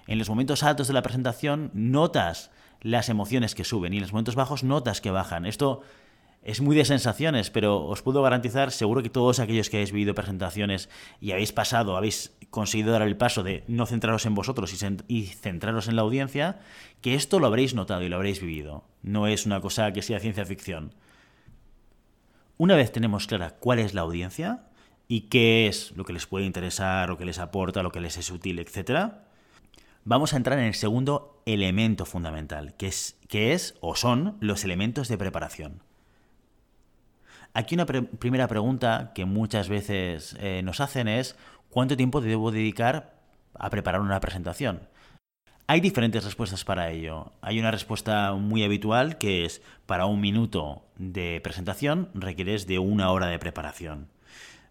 En 0.07 0.19
los 0.19 0.29
momentos 0.29 0.63
altos 0.63 0.87
de 0.87 0.95
la 0.95 1.03
presentación 1.03 1.71
notas 1.75 2.51
las 2.81 3.09
emociones 3.09 3.55
que 3.55 3.65
suben 3.65 3.93
y 3.93 3.97
en 3.97 4.03
los 4.03 4.13
momentos 4.13 4.37
bajos 4.37 4.63
notas 4.63 5.01
que 5.01 5.11
bajan. 5.11 5.45
Esto 5.45 5.83
es 6.43 6.63
muy 6.63 6.75
de 6.75 6.87
sensaciones, 6.87 7.51
pero 7.51 7.85
os 7.85 8.01
puedo 8.03 8.23
garantizar, 8.23 8.71
seguro 8.71 9.03
que 9.03 9.11
todos 9.11 9.41
aquellos 9.41 9.69
que 9.69 9.77
habéis 9.77 9.93
vivido 9.93 10.15
presentaciones 10.15 10.89
y 11.21 11.33
habéis 11.33 11.53
pasado, 11.53 11.97
habéis 11.97 12.35
conseguido 12.49 12.93
dar 12.93 13.03
el 13.03 13.17
paso 13.17 13.43
de 13.43 13.63
no 13.69 13.85
centraros 13.85 14.25
en 14.25 14.35
vosotros 14.35 14.73
y, 15.09 15.27
centraros 15.27 15.89
en 15.89 15.97
la 15.97 16.03
audiencia, 16.03 16.61
que 17.03 17.15
esto 17.15 17.41
lo 17.41 17.47
habréis 17.47 17.75
notado 17.75 18.03
y 18.03 18.09
lo 18.09 18.17
habréis 18.17 18.41
vivido. 18.41 18.85
No 19.03 19.27
es 19.27 19.45
una 19.45 19.61
cosa 19.61 19.93
que 19.93 20.03
sea 20.03 20.19
ciencia 20.19 20.47
ficción. 20.47 20.95
Una 22.57 22.75
vez 22.75 22.91
tenemos 22.91 23.27
clara 23.27 23.57
cuál 23.59 23.79
es 23.79 23.93
la 23.93 24.01
audiencia 24.01 24.65
y 25.09 25.23
qué 25.23 25.67
es 25.67 25.93
lo 25.93 26.05
que 26.05 26.15
les 26.15 26.27
puede 26.27 26.47
interesar, 26.47 27.11
lo 27.11 27.19
que 27.19 27.27
les 27.27 27.39
aporta, 27.39 27.83
lo 27.83 27.93
que 27.93 28.01
les 28.01 28.17
es 28.17 28.31
útil, 28.31 28.59
etc., 28.59 29.13
vamos 30.05 30.33
a 30.33 30.39
entrar 30.39 30.59
en 30.59 30.65
el 30.65 30.75
segundo 30.75 31.43
elemento 31.45 32.07
fundamental, 32.07 32.75
que 32.77 32.87
es, 32.87 33.19
que 33.29 33.53
es 33.53 33.75
o 33.81 33.95
son 33.95 34.39
los 34.41 34.65
elementos 34.65 35.09
de 35.09 35.19
preparación. 35.19 35.83
Aquí 37.53 37.75
una 37.75 37.87
primera 37.87 38.47
pregunta 38.47 39.13
que 39.15 39.25
muchas 39.25 39.69
veces 39.69 40.37
eh, 40.39 40.63
nos 40.63 40.81
hacen 40.81 41.09
es 41.09 41.37
¿cuánto 41.69 41.97
tiempo 41.97 42.21
debo 42.21 42.53
dedicar 42.53 43.15
a 43.55 43.71
preparar 43.71 44.01
una 44.01 44.21
presentación? 44.21 44.89
Hay 45.67 45.81
diferentes 45.81 46.25
respuestas 46.25 46.65
para 46.65 46.91
ello. 46.91 47.33
Hay 47.43 47.59
una 47.59 47.71
respuesta 47.71 48.33
muy 48.35 48.65
habitual 48.65 49.19
que 49.19 49.45
es 49.45 49.63
para 49.87 50.07
un 50.07 50.21
minuto 50.21 50.85
de 50.97 51.41
presentación 51.43 52.09
requieres 52.15 52.67
de 52.67 52.79
una 52.79 53.11
hora 53.11 53.27
de 53.27 53.39
preparación. 53.39 54.09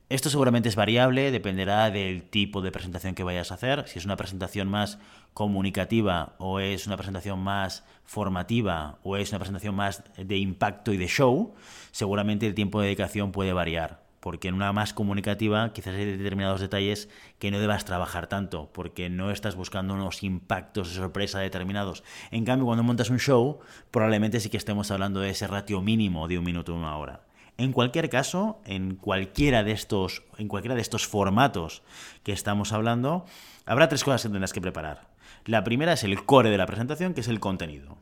Esto 0.10 0.32
seguramente 0.32 0.70
es 0.70 0.76
variable, 0.76 1.30
dependerá 1.30 1.92
del 1.92 2.24
tipo 2.24 2.64
de 2.64 2.72
presentación 2.72 3.14
que 3.14 3.22
vayas 3.22 3.52
a 3.52 3.54
hacer. 3.54 3.88
Si 3.88 4.00
es 4.00 4.06
una 4.06 4.18
presentación 4.18 4.68
más 4.68 4.98
comunicativa 5.36 6.34
o 6.40 6.60
es 6.60 6.88
una 6.88 6.98
presentación 6.98 7.38
más 7.38 7.84
formativa 8.06 8.98
o 9.04 9.18
es 9.18 9.30
una 9.30 9.38
presentación 9.38 9.76
más 9.76 10.04
de 10.18 10.38
impacto 10.38 10.94
y 10.94 10.98
de 10.98 11.08
show, 11.08 11.54
seguramente 11.92 12.48
el 12.48 12.56
tiempo 12.56 12.80
de 12.80 12.88
dedicación 12.88 13.32
puede 13.32 13.54
variar. 13.54 14.02
Porque 14.20 14.48
en 14.48 14.56
una 14.56 14.74
más 14.74 14.96
comunicativa 14.96 15.74
quizás 15.74 15.94
hay 15.94 16.06
determinados 16.06 16.60
detalles 16.60 17.08
que 17.38 17.52
no 17.52 17.60
debas 17.60 17.86
trabajar 17.86 18.26
tanto, 18.26 18.72
porque 18.74 19.12
no 19.12 19.30
estás 19.30 19.54
buscando 19.56 19.94
unos 19.94 20.24
impactos 20.24 20.90
de 20.90 20.96
sorpresa 20.96 21.38
determinados. 21.38 22.04
En 22.32 22.46
cambio, 22.46 22.66
cuando 22.66 22.84
montas 22.84 23.12
un 23.12 23.20
show, 23.20 23.60
probablemente 23.92 24.40
sí 24.40 24.50
que 24.50 24.58
estemos 24.58 24.90
hablando 24.90 25.20
de 25.20 25.30
ese 25.30 25.46
ratio 25.46 25.84
mínimo 25.84 26.28
de 26.28 26.40
un 26.40 26.46
minuto 26.46 26.74
a 26.74 26.78
una 26.78 26.98
hora. 26.98 27.29
En 27.60 27.74
cualquier 27.74 28.10
caso, 28.10 28.62
en 28.64 28.96
cualquiera 28.96 29.66
de 29.66 29.74
estos, 29.74 30.24
en 30.38 30.48
cualquiera 30.48 30.76
de 30.76 30.82
estos 30.82 31.06
formatos 31.06 31.84
que 32.24 32.32
estamos 32.32 32.72
hablando, 32.72 33.26
habrá 33.66 33.90
tres 33.90 34.06
cosas 34.06 34.22
que 34.22 34.30
tendrás 34.30 34.54
que 34.54 34.62
preparar. 34.62 35.10
La 35.44 35.66
primera 35.66 35.92
es 35.92 36.06
el 36.06 36.24
core 36.26 36.52
de 36.52 36.58
la 36.58 36.66
presentación, 36.66 37.14
que 37.14 37.20
es 37.20 37.28
el 37.28 37.42
contenido. 37.42 37.98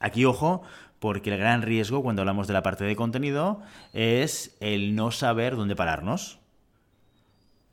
Aquí, 0.00 0.24
ojo, 0.24 0.62
porque 0.98 1.30
el 1.30 1.38
gran 1.38 1.62
riesgo 1.62 2.02
cuando 2.02 2.22
hablamos 2.22 2.48
de 2.48 2.54
la 2.54 2.64
parte 2.64 2.82
de 2.82 2.96
contenido 2.96 3.62
es 3.92 4.56
el 4.58 4.96
no 4.96 5.12
saber 5.12 5.54
dónde 5.54 5.76
pararnos. 5.76 6.40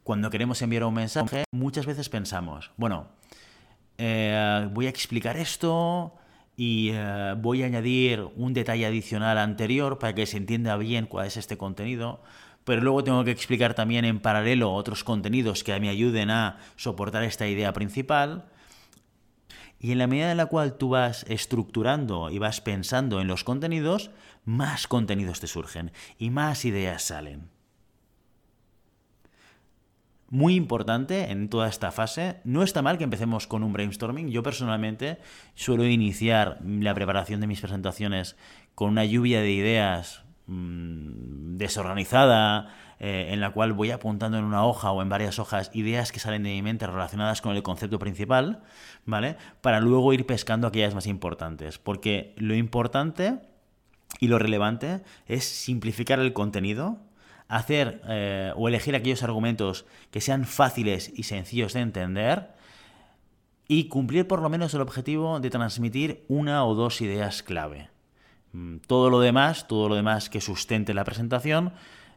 Cuando 0.03 0.29
queremos 0.29 0.61
enviar 0.61 0.83
un 0.83 0.93
mensaje, 0.93 1.45
muchas 1.49 1.87
veces 1.87 2.09
pensamos, 2.09 2.69
bueno, 2.77 3.07
eh, 3.97 4.69
voy 4.71 4.85
a 4.85 4.89
explicar 4.89 5.35
esto, 5.35 6.13
y 6.59 6.89
eh, 6.91 7.35
voy 7.37 7.63
a 7.63 7.67
añadir 7.67 8.27
un 8.35 8.53
detalle 8.53 8.85
adicional 8.85 9.37
anterior 9.37 9.97
para 9.97 10.13
que 10.13 10.25
se 10.25 10.35
entienda 10.35 10.75
bien 10.75 11.05
cuál 11.05 11.27
es 11.27 11.37
este 11.37 11.57
contenido. 11.57 12.21
Pero 12.65 12.81
luego 12.81 13.01
tengo 13.01 13.23
que 13.23 13.31
explicar 13.31 13.75
también 13.75 14.03
en 14.03 14.19
paralelo 14.19 14.73
otros 14.73 15.05
contenidos 15.05 15.63
que 15.63 15.79
me 15.79 15.87
ayuden 15.87 16.29
a 16.31 16.57
soportar 16.75 17.23
esta 17.23 17.47
idea 17.47 17.71
principal. 17.71 18.43
Y 19.79 19.93
en 19.93 19.99
la 19.99 20.07
medida 20.07 20.31
en 20.31 20.35
la 20.35 20.47
cual 20.47 20.77
tú 20.77 20.89
vas 20.89 21.23
estructurando 21.29 22.29
y 22.29 22.39
vas 22.39 22.59
pensando 22.59 23.21
en 23.21 23.27
los 23.27 23.45
contenidos, 23.45 24.11
más 24.43 24.85
contenidos 24.85 25.39
te 25.39 25.47
surgen 25.47 25.93
y 26.17 26.29
más 26.29 26.65
ideas 26.65 27.03
salen 27.03 27.58
muy 30.29 30.55
importante 30.55 31.31
en 31.31 31.49
toda 31.49 31.67
esta 31.67 31.91
fase. 31.91 32.37
No 32.43 32.63
está 32.63 32.81
mal 32.81 32.97
que 32.97 33.03
empecemos 33.03 33.47
con 33.47 33.63
un 33.63 33.73
brainstorming. 33.73 34.29
Yo 34.29 34.43
personalmente 34.43 35.19
suelo 35.55 35.85
iniciar 35.85 36.59
la 36.63 36.93
preparación 36.93 37.41
de 37.41 37.47
mis 37.47 37.61
presentaciones 37.61 38.35
con 38.75 38.89
una 38.89 39.05
lluvia 39.05 39.41
de 39.41 39.51
ideas 39.51 40.23
mm, 40.47 41.57
desorganizada, 41.57 42.75
eh, 42.99 43.29
en 43.31 43.39
la 43.39 43.51
cual 43.51 43.73
voy 43.73 43.91
apuntando 43.91 44.37
en 44.37 44.43
una 44.43 44.65
hoja 44.65 44.91
o 44.91 45.01
en 45.01 45.09
varias 45.09 45.39
hojas 45.39 45.71
ideas 45.73 46.11
que 46.11 46.19
salen 46.19 46.43
de 46.43 46.49
mi 46.49 46.61
mente 46.61 46.85
relacionadas 46.85 47.41
con 47.41 47.55
el 47.55 47.63
concepto 47.63 47.97
principal, 47.97 48.61
¿vale? 49.05 49.37
Para 49.61 49.79
luego 49.79 50.13
ir 50.13 50.25
pescando 50.25 50.67
aquellas 50.67 50.93
más 50.93 51.07
importantes. 51.07 51.79
Porque 51.79 52.35
lo 52.37 52.55
importante 52.55 53.39
y 54.19 54.27
lo 54.27 54.37
relevante 54.37 55.01
es 55.27 55.45
simplificar 55.45 56.19
el 56.19 56.33
contenido 56.33 56.97
hacer 57.49 58.01
eh, 58.07 58.53
o 58.55 58.69
elegir 58.69 58.95
aquellos 58.95 59.23
argumentos 59.23 59.85
que 60.11 60.21
sean 60.21 60.45
fáciles 60.45 61.11
y 61.13 61.23
sencillos 61.23 61.73
de 61.73 61.81
entender 61.81 62.49
y 63.67 63.89
cumplir 63.89 64.27
por 64.27 64.41
lo 64.41 64.49
menos 64.49 64.73
el 64.73 64.81
objetivo 64.81 65.39
de 65.39 65.49
transmitir 65.49 66.23
una 66.27 66.63
o 66.65 66.75
dos 66.75 67.01
ideas 67.01 67.43
clave. 67.43 67.89
Mm, 68.53 68.77
todo 68.87 69.09
lo 69.09 69.19
demás, 69.19 69.67
todo 69.67 69.89
lo 69.89 69.95
demás 69.95 70.29
que 70.29 70.41
sustente 70.41 70.93
la 70.93 71.03
presentación, 71.03 71.73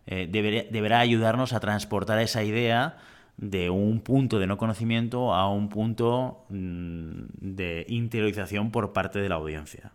eh, 0.07 0.29
deberá 0.31 1.01
ayudarnos 1.01 1.53
a 1.53 1.61
transportar 1.61 2.19
esa 2.19 2.43
idea 2.43 2.99
de 3.37 3.71
un 3.71 4.01
punto 4.01 4.39
de 4.39 4.47
no 4.47 4.59
conocimiento 4.59 5.35
a 5.35 5.49
un 5.51 5.69
punto 5.69 6.45
mm, 6.51 7.25
de 7.41 7.87
interiorización 7.89 8.71
por 8.71 8.93
parte 8.93 9.21
de 9.21 9.29
la 9.29 9.37
audiencia. 9.37 9.93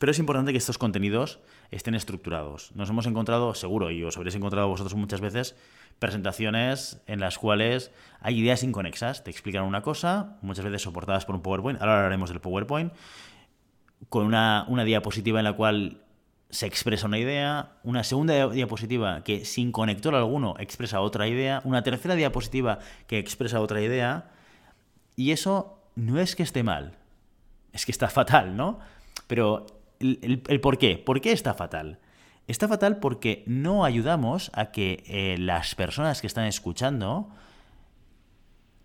Pero 0.00 0.12
es 0.12 0.18
importante 0.18 0.52
que 0.52 0.56
estos 0.56 0.78
contenidos 0.78 1.40
estén 1.70 1.94
estructurados. 1.94 2.74
Nos 2.74 2.88
hemos 2.88 3.04
encontrado, 3.04 3.54
seguro, 3.54 3.90
y 3.90 4.02
os 4.02 4.16
habréis 4.16 4.34
encontrado 4.34 4.66
vosotros 4.66 4.94
muchas 4.94 5.20
veces, 5.20 5.56
presentaciones 5.98 7.02
en 7.06 7.20
las 7.20 7.36
cuales 7.36 7.92
hay 8.20 8.38
ideas 8.38 8.62
inconexas. 8.62 9.22
Te 9.24 9.30
explican 9.30 9.64
una 9.64 9.82
cosa, 9.82 10.38
muchas 10.40 10.64
veces 10.64 10.80
soportadas 10.80 11.26
por 11.26 11.34
un 11.34 11.42
PowerPoint. 11.42 11.82
Ahora 11.82 11.98
hablaremos 11.98 12.30
del 12.30 12.40
PowerPoint. 12.40 12.94
Con 14.08 14.24
una, 14.24 14.64
una 14.68 14.84
diapositiva 14.84 15.38
en 15.38 15.44
la 15.44 15.52
cual 15.52 16.00
se 16.48 16.64
expresa 16.64 17.06
una 17.06 17.18
idea, 17.18 17.72
una 17.82 18.02
segunda 18.02 18.48
diapositiva 18.48 19.22
que 19.22 19.44
sin 19.44 19.70
conector 19.70 20.14
alguno 20.14 20.54
expresa 20.58 21.02
otra 21.02 21.28
idea, 21.28 21.60
una 21.64 21.82
tercera 21.82 22.14
diapositiva 22.14 22.78
que 23.06 23.18
expresa 23.18 23.60
otra 23.60 23.82
idea, 23.82 24.30
y 25.14 25.32
eso 25.32 25.78
no 25.94 26.18
es 26.18 26.36
que 26.36 26.42
esté 26.42 26.62
mal, 26.62 26.96
es 27.74 27.84
que 27.84 27.92
está 27.92 28.08
fatal, 28.08 28.56
¿no? 28.56 28.78
Pero 29.26 29.66
el, 30.00 30.60
por 30.60 30.78
qué, 30.78 30.98
¿por 30.98 31.20
qué 31.20 31.32
está 31.32 31.54
fatal? 31.54 31.98
Está 32.46 32.66
fatal 32.66 32.98
porque 32.98 33.44
no 33.46 33.84
ayudamos 33.84 34.50
a 34.54 34.72
que 34.72 35.04
eh, 35.06 35.36
las 35.38 35.74
personas 35.74 36.20
que 36.20 36.26
están 36.26 36.46
escuchando 36.46 37.28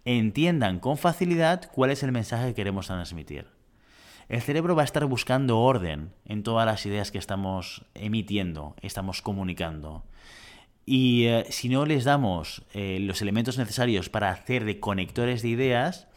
entiendan 0.04 0.80
con 0.80 0.98
facilidad 0.98 1.72
cuál 1.74 1.90
es 1.90 2.04
el 2.04 2.12
mensaje 2.12 2.50
que 2.50 2.54
queremos 2.54 2.88
transmitir 2.88 3.56
el 4.30 4.42
cerebro 4.42 4.76
va 4.76 4.82
a 4.82 4.86
estar 4.86 5.06
buscando 5.06 5.60
orden 5.60 6.12
en 6.26 6.44
todas 6.44 6.66
las 6.66 6.86
ideas 6.86 7.12
que 7.12 7.18
estamos 7.18 7.86
emitiendo, 7.94 8.76
estamos 8.82 9.22
comunicando. 9.22 10.04
Y 10.86 11.26
eh, 11.26 11.46
si 11.50 11.70
no 11.70 11.86
les 11.86 12.04
damos 12.04 12.64
eh, 12.74 13.00
los 13.02 13.22
elementos 13.22 13.58
necesarios 13.58 14.10
para 14.10 14.32
hacer 14.32 14.66
de 14.66 14.80
conectores 14.80 15.42
de 15.42 15.50
ideas, 15.50 16.08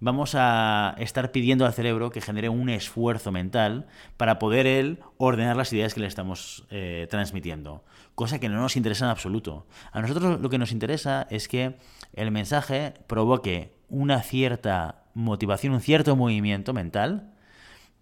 vamos 0.00 0.34
a 0.34 0.94
estar 0.98 1.30
pidiendo 1.30 1.66
al 1.66 1.74
cerebro 1.74 2.10
que 2.10 2.20
genere 2.20 2.48
un 2.48 2.68
esfuerzo 2.68 3.30
mental 3.30 3.86
para 4.16 4.38
poder 4.38 4.66
él 4.66 4.98
ordenar 5.18 5.56
las 5.56 5.72
ideas 5.72 5.94
que 5.94 6.00
le 6.00 6.06
estamos 6.06 6.66
eh, 6.70 7.06
transmitiendo. 7.10 7.84
Cosa 8.14 8.40
que 8.40 8.48
no 8.48 8.60
nos 8.60 8.76
interesa 8.76 9.04
en 9.04 9.10
absoluto. 9.10 9.66
A 9.92 10.00
nosotros 10.00 10.40
lo 10.40 10.50
que 10.50 10.58
nos 10.58 10.72
interesa 10.72 11.26
es 11.30 11.48
que 11.48 11.76
el 12.14 12.30
mensaje 12.30 12.94
provoque 13.06 13.74
una 13.88 14.22
cierta 14.22 15.04
motivación, 15.14 15.74
un 15.74 15.80
cierto 15.80 16.16
movimiento 16.16 16.72
mental, 16.72 17.32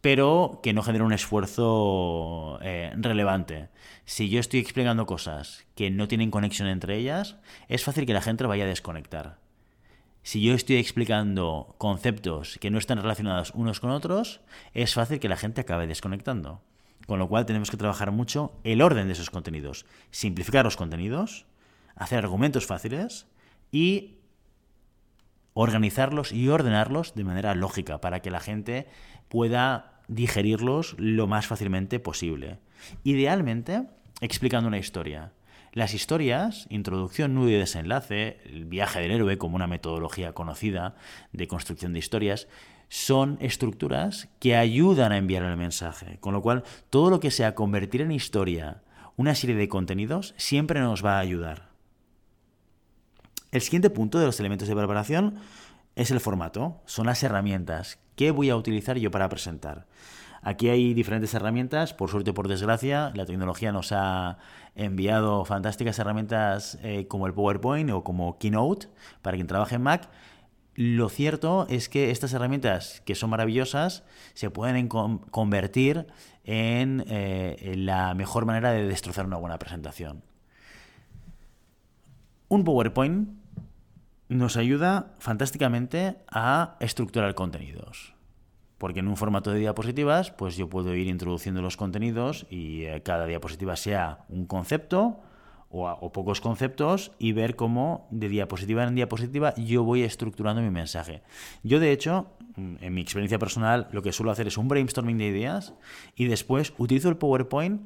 pero 0.01 0.61
que 0.63 0.73
no 0.73 0.83
genera 0.83 1.05
un 1.05 1.13
esfuerzo 1.13 2.59
eh, 2.63 2.93
relevante. 2.97 3.69
Si 4.05 4.29
yo 4.29 4.39
estoy 4.39 4.61
explicando 4.61 5.07
cosas 5.07 5.67
que 5.75 5.91
no 5.91 6.07
tienen 6.07 6.31
conexión 6.31 6.69
entre 6.69 6.97
ellas, 6.97 7.37
es 7.69 7.83
fácil 7.83 8.07
que 8.07 8.15
la 8.15 8.23
gente 8.23 8.47
vaya 8.47 8.65
a 8.65 8.69
desconectar. 8.69 9.48
Si 10.23 10.43
yo 10.43 10.55
estoy 10.55 10.77
explicando 10.77 11.75
conceptos 11.79 12.59
que 12.61 12.71
no 12.71 12.79
están 12.79 12.99
relacionados 12.99 13.53
unos 13.55 13.81
con 13.81 13.91
otros, 13.91 14.41
es 14.75 14.95
fácil 14.95 15.21
que 15.21 15.29
la 15.29 15.37
gente 15.37 15.63
acabe 15.63 15.87
desconectando. 15.87 16.61
Con 17.07 17.19
lo 17.19 17.29
cual 17.29 17.47
tenemos 17.47 17.71
que 17.71 17.79
trabajar 17.79 18.11
mucho 18.11 18.53
el 18.65 18.83
orden 18.83 19.07
de 19.07 19.15
esos 19.15 19.31
contenidos, 19.31 19.87
simplificar 20.11 20.65
los 20.65 20.77
contenidos, 20.77 21.47
hacer 21.97 22.19
argumentos 22.19 22.67
fáciles 22.67 23.27
y 23.73 24.19
organizarlos 25.55 26.33
y 26.33 26.49
ordenarlos 26.49 27.15
de 27.15 27.25
manera 27.25 27.55
lógica 27.55 28.01
para 28.01 28.21
que 28.21 28.31
la 28.31 28.41
gente 28.41 28.87
pueda 29.29 30.03
digerirlos 30.09 30.95
lo 30.99 31.27
más 31.27 31.47
fácilmente 31.47 32.01
posible. 32.01 32.59
Idealmente, 33.05 33.87
explicando 34.21 34.69
una 34.69 34.79
historia. 34.79 35.33
Las 35.73 35.95
historias, 35.95 36.67
introducción, 36.71 37.35
nudo 37.35 37.51
y 37.51 37.55
desenlace, 37.55 38.41
el 38.45 38.65
viaje 38.65 39.01
del 39.01 39.11
héroe 39.11 39.39
como 39.39 39.57
una 39.57 39.67
metodología 39.67 40.33
conocida 40.33 40.97
de 41.33 41.47
construcción 41.47 41.93
de 41.93 41.99
historias, 41.99 42.49
son 42.89 43.37
estructuras 43.41 44.29
que 44.41 44.57
ayudan 44.57 45.13
a 45.13 45.19
enviar 45.19 45.43
el 45.43 45.57
mensaje. 45.57 46.19
Con 46.21 46.33
lo 46.33 46.43
cual, 46.43 46.65
todo 46.91 47.11
lo 47.11 47.21
que 47.21 47.31
sea 47.31 47.55
convertir 47.55 48.01
en 48.01 48.13
historia 48.13 48.83
una 49.17 49.35
serie 49.35 49.57
de 49.57 49.69
contenidos 49.69 50.35
siempre 50.37 50.81
nos 50.81 51.05
va 51.05 51.17
a 51.17 51.21
ayudar. 51.21 51.69
El 53.51 53.61
siguiente 53.63 53.91
punto 53.91 54.19
de 54.19 54.27
los 54.27 54.39
elementos 54.41 54.69
de 54.69 54.77
preparación 54.77 55.37
es 55.97 56.11
el 56.11 56.21
formato, 56.21 56.81
son 56.87 57.07
las 57.07 57.23
herramientas. 57.23 57.99
¿Qué 58.15 58.31
voy 58.31 58.51
a 58.51 58.57
utilizar 58.57 58.97
yo 58.97 59.11
para 59.11 59.29
presentar? 59.29 59.87
Aquí 60.43 60.69
hay 60.69 60.95
diferentes 60.95 61.35
herramientas, 61.35 61.95
por 61.95 62.11
suerte 62.11 62.31
o 62.31 62.35
por 62.35 62.49
desgracia, 62.49 63.13
la 63.15 63.27
tecnología 63.27 63.73
nos 63.73 63.93
ha 63.93 64.39
enviado 64.75 65.45
fantásticas 65.45 65.99
herramientas 65.99 66.79
eh, 66.83 67.07
como 67.09 67.27
el 67.27 67.35
PowerPoint 67.35 67.91
o 67.91 68.05
como 68.05 68.39
Keynote 68.39 68.89
para 69.23 69.37
quien 69.37 69.47
trabaje 69.47 69.75
en 69.75 69.83
Mac. 69.83 70.09
Lo 70.75 71.09
cierto 71.09 71.67
es 71.69 71.89
que 71.89 72.13
estas 72.13 72.33
herramientas, 72.35 73.03
que 73.05 73.17
son 73.17 73.31
maravillosas, 73.31 74.05
se 74.35 74.49
pueden 74.49 74.87
convertir 74.87 76.07
en 76.45 77.05
eh, 77.09 77.75
la 77.77 78.15
mejor 78.15 78.47
manera 78.47 78.71
de 78.71 78.87
destrozar 78.87 79.27
una 79.27 79.39
buena 79.39 79.59
presentación. 79.59 80.23
Un 82.47 82.63
PowerPoint 82.63 83.29
nos 84.29 84.57
ayuda 84.57 85.15
fantásticamente 85.19 86.19
a 86.31 86.77
estructurar 86.81 87.35
contenidos. 87.35 88.18
Porque 88.79 89.01
en 89.01 89.09
un 89.09 89.17
formato 89.17 89.51
de 89.51 89.59
diapositivas, 89.59 90.31
pues 90.31 90.57
yo 90.57 90.69
puedo 90.69 90.95
ir 90.95 91.09
introduciendo 91.09 91.61
los 91.63 91.77
contenidos 91.77 92.47
y 92.49 92.85
eh, 92.85 93.03
cada 93.03 93.27
diapositiva 93.27 93.77
sea 93.77 94.25
un 94.29 94.47
concepto 94.47 95.21
o, 95.71 96.13
pocos 96.13 96.41
conceptos 96.41 97.13
y 97.19 97.33
ver 97.33 97.57
cómo 97.57 98.09
de 98.11 98.29
diapositiva 98.29 98.85
en 98.85 98.95
diapositiva 98.95 99.55
yo 99.57 99.85
voy 99.85 100.03
estructurando 100.03 100.63
mi 100.63 100.71
mensaje. 100.71 101.23
Yo, 101.63 101.81
de 101.81 101.93
hecho, 101.93 102.27
mm, 102.57 102.77
en 102.81 102.95
mi 102.95 103.03
experiencia 103.03 103.39
personal, 103.39 103.89
lo 103.93 104.03
que 104.03 104.13
suelo 104.13 104.31
hacer 104.31 104.47
es 104.47 104.57
un 104.57 104.69
brainstorming 104.69 105.19
de 105.19 105.27
ideas 105.27 105.75
y 106.17 106.27
después 106.27 106.73
utilizo 106.79 107.09
el 107.09 107.17
PowerPoint 107.17 107.83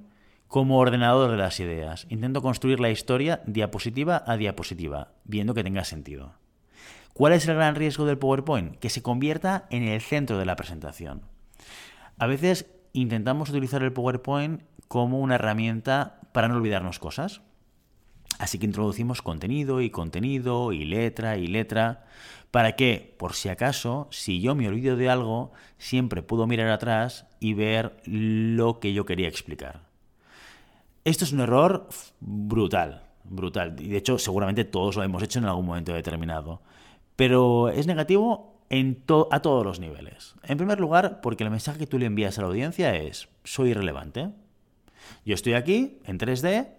como 0.46 0.78
ordenador 0.78 1.31
de 1.31 1.38
las 1.38 1.59
ideas. 1.61 2.07
Intento 2.11 2.42
construir 2.42 2.78
la 2.78 2.90
historia 2.90 3.42
diapositiva 3.46 4.22
a 4.26 4.37
diapositiva, 4.37 5.14
viendo 5.24 5.55
que 5.55 5.64
tenga 5.64 5.85
sentido. 5.85 6.35
¿Cuál 7.12 7.35
es 7.35 7.46
el 7.46 7.57
gran 7.57 7.75
riesgo 7.75 8.07
del 8.07 8.18
PowerPoint? 8.18 8.77
Que 8.79 8.88
se 8.88 9.03
convierta 9.03 9.66
en 9.70 9.83
el 9.83 10.01
centro 10.01 10.38
de 10.38 10.46
la 10.46 10.57
presentación. 10.57 11.22
A 12.18 12.27
veces 12.27 12.66
intentamos 12.94 13.51
utilizar 13.51 13.83
el 13.83 13.92
PowerPoint 13.92 14.62
como 14.88 15.20
una 15.20 15.35
herramienta 15.35 16.20
para 16.33 16.48
no 16.48 16.57
olvidarnos 16.57 16.98
cosas. 16.98 17.42
Así 18.38 18.59
que 18.59 18.66
introducimos 18.66 19.20
contenido 19.20 19.83
y 19.83 19.90
contenido 19.90 20.72
y 20.72 20.85
letra 20.85 21.37
y 21.37 21.46
letra 21.46 22.07
para 22.51 22.77
que, 22.77 23.14
por 23.18 23.35
si 23.35 23.48
acaso, 23.51 24.09
si 24.11 24.40
yo 24.40 24.55
me 24.55 24.68
olvido 24.68 24.96
de 24.96 25.09
algo, 25.11 25.53
siempre 25.79 26.22
puedo 26.22 26.46
mirar 26.46 26.68
atrás 26.68 27.27
y 27.40 27.55
ver 27.55 27.96
lo 28.05 28.81
que 28.81 28.92
yo 28.92 29.07
quería 29.07 29.29
explicar. 29.29 29.83
Esto 31.05 31.25
es 31.25 31.33
un 31.33 31.40
error 31.40 31.88
brutal, 32.20 33.03
brutal. 33.25 33.77
Y 33.81 33.88
de 33.88 33.98
hecho, 33.98 34.18
seguramente 34.18 34.64
todos 34.64 34.96
lo 34.96 35.03
hemos 35.03 35.22
hecho 35.22 35.38
en 35.38 35.46
algún 35.46 35.66
momento 35.66 35.92
determinado. 35.92 36.62
Pero 37.22 37.68
es 37.68 37.87
negativo 37.87 38.66
a 39.30 39.42
todos 39.42 39.64
los 39.64 39.78
niveles. 39.78 40.35
En 40.42 40.58
primer 40.58 40.80
lugar, 40.80 41.20
porque 41.20 41.44
el 41.44 41.50
mensaje 41.50 41.78
que 41.78 41.87
tú 41.87 41.96
le 41.96 42.06
envías 42.06 42.37
a 42.37 42.40
la 42.40 42.48
audiencia 42.48 42.96
es, 42.96 43.28
soy 43.44 43.70
irrelevante. 43.70 44.30
Yo 45.24 45.35
estoy 45.35 45.52
aquí 45.52 46.00
en 46.04 46.18
3D, 46.18 46.70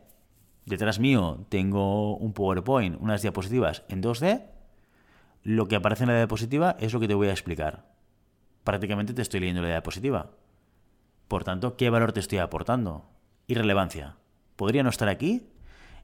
detrás 0.65 0.99
mío 0.99 1.45
tengo 1.47 2.17
un 2.17 2.33
PowerPoint, 2.33 2.99
unas 2.99 3.21
diapositivas 3.21 3.83
en 3.87 4.03
2D, 4.03 4.43
lo 5.43 5.69
que 5.69 5.77
aparece 5.77 6.03
en 6.03 6.09
la 6.09 6.17
diapositiva 6.17 6.75
es 6.77 6.91
lo 6.91 6.99
que 6.99 7.07
te 7.07 7.13
voy 7.13 7.29
a 7.29 7.31
explicar. 7.31 7.85
Prácticamente 8.65 9.13
te 9.13 9.21
estoy 9.21 9.39
leyendo 9.39 9.61
la 9.61 9.69
diapositiva. 9.69 10.31
Por 11.29 11.45
tanto, 11.45 11.77
¿qué 11.77 11.89
valor 11.89 12.11
te 12.11 12.19
estoy 12.19 12.39
aportando? 12.39 13.05
irrelevancia. 13.47 14.17
Podría 14.57 14.83
no 14.83 14.89
estar 14.89 15.07
aquí 15.07 15.47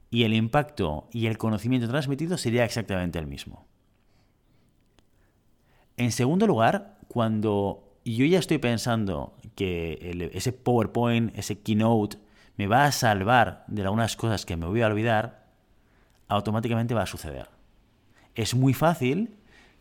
y 0.08 0.24
el 0.24 0.32
impacto 0.32 1.10
y 1.12 1.26
el 1.26 1.36
conocimiento 1.36 1.88
transmitido 1.88 2.38
sería 2.38 2.64
exactamente 2.64 3.18
el 3.18 3.26
mismo. 3.26 3.68
En 6.00 6.12
segundo 6.12 6.46
lugar, 6.46 6.96
cuando 7.08 7.84
yo 8.06 8.24
ya 8.24 8.38
estoy 8.38 8.56
pensando 8.56 9.34
que 9.54 10.30
ese 10.32 10.50
PowerPoint, 10.50 11.36
ese 11.36 11.58
Keynote, 11.58 12.16
me 12.56 12.68
va 12.68 12.86
a 12.86 12.92
salvar 12.92 13.64
de 13.66 13.82
algunas 13.82 14.16
cosas 14.16 14.46
que 14.46 14.56
me 14.56 14.64
voy 14.64 14.80
a 14.80 14.86
olvidar, 14.86 15.44
automáticamente 16.26 16.94
va 16.94 17.02
a 17.02 17.06
suceder. 17.06 17.50
Es 18.34 18.54
muy 18.54 18.72
fácil 18.72 19.36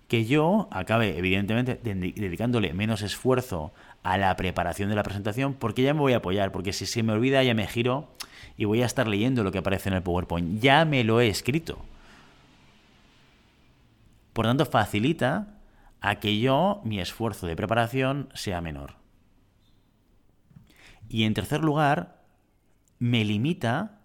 que 0.09 0.25
yo 0.25 0.67
acabe, 0.71 1.17
evidentemente, 1.17 1.79
dedicándole 1.81 2.73
menos 2.73 3.01
esfuerzo 3.01 3.71
a 4.03 4.17
la 4.17 4.35
preparación 4.35 4.89
de 4.89 4.95
la 4.95 5.03
presentación, 5.03 5.53
porque 5.53 5.83
ya 5.83 5.93
me 5.93 6.01
voy 6.01 6.11
a 6.11 6.17
apoyar, 6.17 6.51
porque 6.51 6.73
si 6.73 6.85
se 6.85 7.01
me 7.01 7.13
olvida 7.13 7.43
ya 7.43 7.53
me 7.53 7.65
giro 7.65 8.09
y 8.57 8.65
voy 8.65 8.81
a 8.81 8.87
estar 8.87 9.07
leyendo 9.07 9.45
lo 9.45 9.53
que 9.53 9.59
aparece 9.59 9.87
en 9.87 9.95
el 9.95 10.03
PowerPoint. 10.03 10.59
Ya 10.59 10.83
me 10.83 11.05
lo 11.05 11.21
he 11.21 11.29
escrito. 11.29 11.77
Por 14.33 14.45
tanto, 14.45 14.65
facilita 14.65 15.58
a 16.01 16.19
que 16.19 16.39
yo, 16.39 16.81
mi 16.83 16.99
esfuerzo 16.99 17.47
de 17.47 17.55
preparación 17.55 18.29
sea 18.33 18.61
menor. 18.61 18.95
Y 21.09 21.23
en 21.23 21.33
tercer 21.33 21.63
lugar, 21.63 22.23
me 22.99 23.25
limita, 23.25 24.01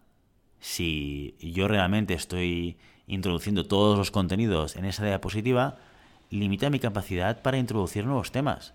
si 0.60 1.36
yo 1.40 1.68
realmente 1.68 2.14
estoy 2.14 2.78
introduciendo 3.06 3.66
todos 3.66 3.98
los 3.98 4.10
contenidos 4.10 4.76
en 4.76 4.86
esa 4.86 5.04
diapositiva, 5.04 5.76
limita 6.30 6.70
mi 6.70 6.78
capacidad 6.78 7.42
para 7.42 7.58
introducir 7.58 8.06
nuevos 8.06 8.32
temas. 8.32 8.74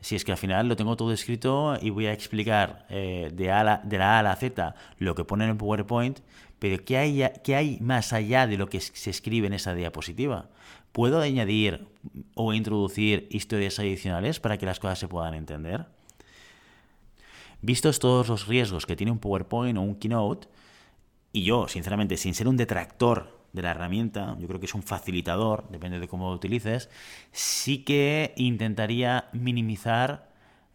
Si 0.00 0.14
es 0.14 0.24
que 0.24 0.32
al 0.32 0.38
final 0.38 0.68
lo 0.68 0.76
tengo 0.76 0.96
todo 0.96 1.12
escrito 1.12 1.76
y 1.80 1.90
voy 1.90 2.06
a 2.06 2.12
explicar 2.12 2.86
eh, 2.88 3.30
de, 3.32 3.46
de 3.84 3.98
la 3.98 4.16
A 4.16 4.18
a 4.20 4.22
la 4.22 4.36
Z 4.36 4.74
lo 4.98 5.14
que 5.14 5.24
pone 5.24 5.44
en 5.44 5.50
el 5.50 5.56
PowerPoint, 5.56 6.20
pero 6.58 6.84
¿qué 6.84 6.98
hay, 6.98 7.24
¿qué 7.42 7.56
hay 7.56 7.78
más 7.80 8.12
allá 8.12 8.46
de 8.46 8.58
lo 8.58 8.68
que 8.68 8.80
se 8.80 9.10
escribe 9.10 9.46
en 9.46 9.52
esa 9.52 9.74
diapositiva? 9.74 10.46
¿Puedo 10.98 11.20
añadir 11.20 11.86
o 12.34 12.52
introducir 12.52 13.28
historias 13.30 13.78
adicionales 13.78 14.40
para 14.40 14.58
que 14.58 14.66
las 14.66 14.80
cosas 14.80 14.98
se 14.98 15.06
puedan 15.06 15.34
entender? 15.34 15.86
Vistos 17.62 18.00
todos 18.00 18.26
los 18.28 18.48
riesgos 18.48 18.84
que 18.84 18.96
tiene 18.96 19.12
un 19.12 19.20
PowerPoint 19.20 19.78
o 19.78 19.82
un 19.82 19.94
Keynote, 19.94 20.48
y 21.32 21.44
yo, 21.44 21.68
sinceramente, 21.68 22.16
sin 22.16 22.34
ser 22.34 22.48
un 22.48 22.56
detractor 22.56 23.38
de 23.52 23.62
la 23.62 23.70
herramienta, 23.70 24.36
yo 24.40 24.48
creo 24.48 24.58
que 24.58 24.66
es 24.66 24.74
un 24.74 24.82
facilitador, 24.82 25.68
depende 25.70 26.00
de 26.00 26.08
cómo 26.08 26.30
lo 26.30 26.34
utilices, 26.34 26.90
sí 27.30 27.84
que 27.84 28.34
intentaría 28.34 29.28
minimizar 29.32 30.32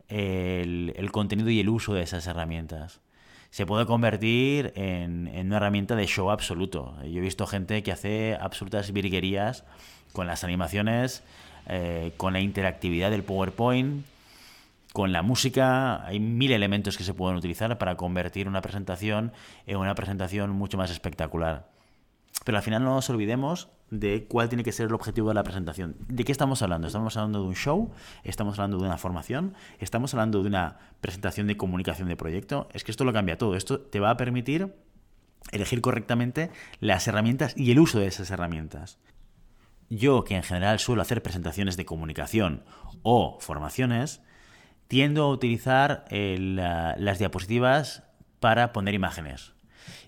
el, 0.07 1.09
contenido 1.11 1.49
y 1.49 1.59
el 1.59 1.67
uso 1.67 1.95
de 1.95 2.03
esas 2.03 2.27
herramientas 2.27 3.01
se 3.49 3.67
puede 3.67 3.85
convertir 3.85 4.73
en, 4.75 5.29
una 5.45 5.57
herramienta 5.57 5.95
de 5.95 6.07
show 6.07 6.31
absoluto. 6.31 6.95
Yo 7.03 7.19
he 7.19 7.21
visto 7.21 7.45
gente 7.45 7.83
que 7.83 7.91
hace 7.91 8.35
absolutas 8.39 8.91
virguerías 8.91 9.63
con 10.13 10.27
las 10.27 10.43
animaciones, 10.43 11.23
eh, 11.67 12.13
con 12.17 12.33
la 12.33 12.39
interactividad 12.39 13.11
del 13.11 13.23
PowerPoint, 13.23 14.05
con 14.93 15.11
la 15.11 15.21
música. 15.23 16.05
Hay 16.05 16.19
mil 16.19 16.51
elementos 16.51 16.97
que 16.97 17.03
se 17.03 17.13
pueden 17.13 17.35
utilizar 17.35 17.77
para 17.77 17.97
convertir 17.97 18.47
una 18.47 18.61
presentación 18.61 19.33
en 19.67 19.77
una 19.77 19.95
presentación 19.95 20.51
mucho 20.51 20.77
más 20.77 20.91
espectacular. 20.91 21.67
Pero 22.45 22.57
al 22.57 22.63
final 22.63 22.83
no 22.83 22.95
nos 22.95 23.09
olvidemos 23.09 23.69
de 23.89 24.25
cuál 24.27 24.49
tiene 24.49 24.63
que 24.63 24.71
ser 24.71 24.87
el 24.87 24.93
objetivo 24.93 25.29
de 25.29 25.35
la 25.35 25.43
presentación. 25.43 25.95
¿De 26.07 26.23
qué 26.23 26.31
estamos 26.31 26.61
hablando? 26.61 26.87
¿Estamos 26.87 27.15
hablando 27.15 27.41
de 27.41 27.47
un 27.47 27.55
show? 27.55 27.91
¿Estamos 28.23 28.57
hablando 28.57 28.77
de 28.79 28.85
una 28.85 28.97
formación? 28.97 29.53
¿Estamos 29.79 30.13
hablando 30.13 30.41
de 30.41 30.47
una 30.47 30.77
presentación 30.99 31.47
de 31.47 31.57
comunicación 31.57 32.07
de 32.07 32.15
proyecto? 32.15 32.67
Es 32.73 32.83
que 32.83 32.91
esto 32.91 33.05
lo 33.05 33.13
cambia 33.13 33.37
todo. 33.37 33.55
Esto 33.55 33.79
te 33.79 33.99
va 33.99 34.09
a 34.09 34.17
permitir 34.17 34.73
elegir 35.51 35.81
correctamente 35.81 36.49
las 36.79 37.07
herramientas 37.07 37.53
y 37.55 37.71
el 37.71 37.79
uso 37.79 37.99
de 37.99 38.07
esas 38.07 38.31
herramientas. 38.31 38.97
Yo, 39.95 40.23
que 40.23 40.35
en 40.35 40.43
general 40.43 40.79
suelo 40.79 41.03
hacer 41.03 41.21
presentaciones 41.21 41.77
de 41.77 41.85
comunicación 41.85 42.63
o 43.03 43.37
formaciones, 43.39 44.21
tiendo 44.87 45.23
a 45.23 45.29
utilizar 45.29 46.05
las 46.09 47.19
diapositivas 47.19 48.03
para 48.39 48.73
poner 48.73 48.95
imágenes. 48.95 49.53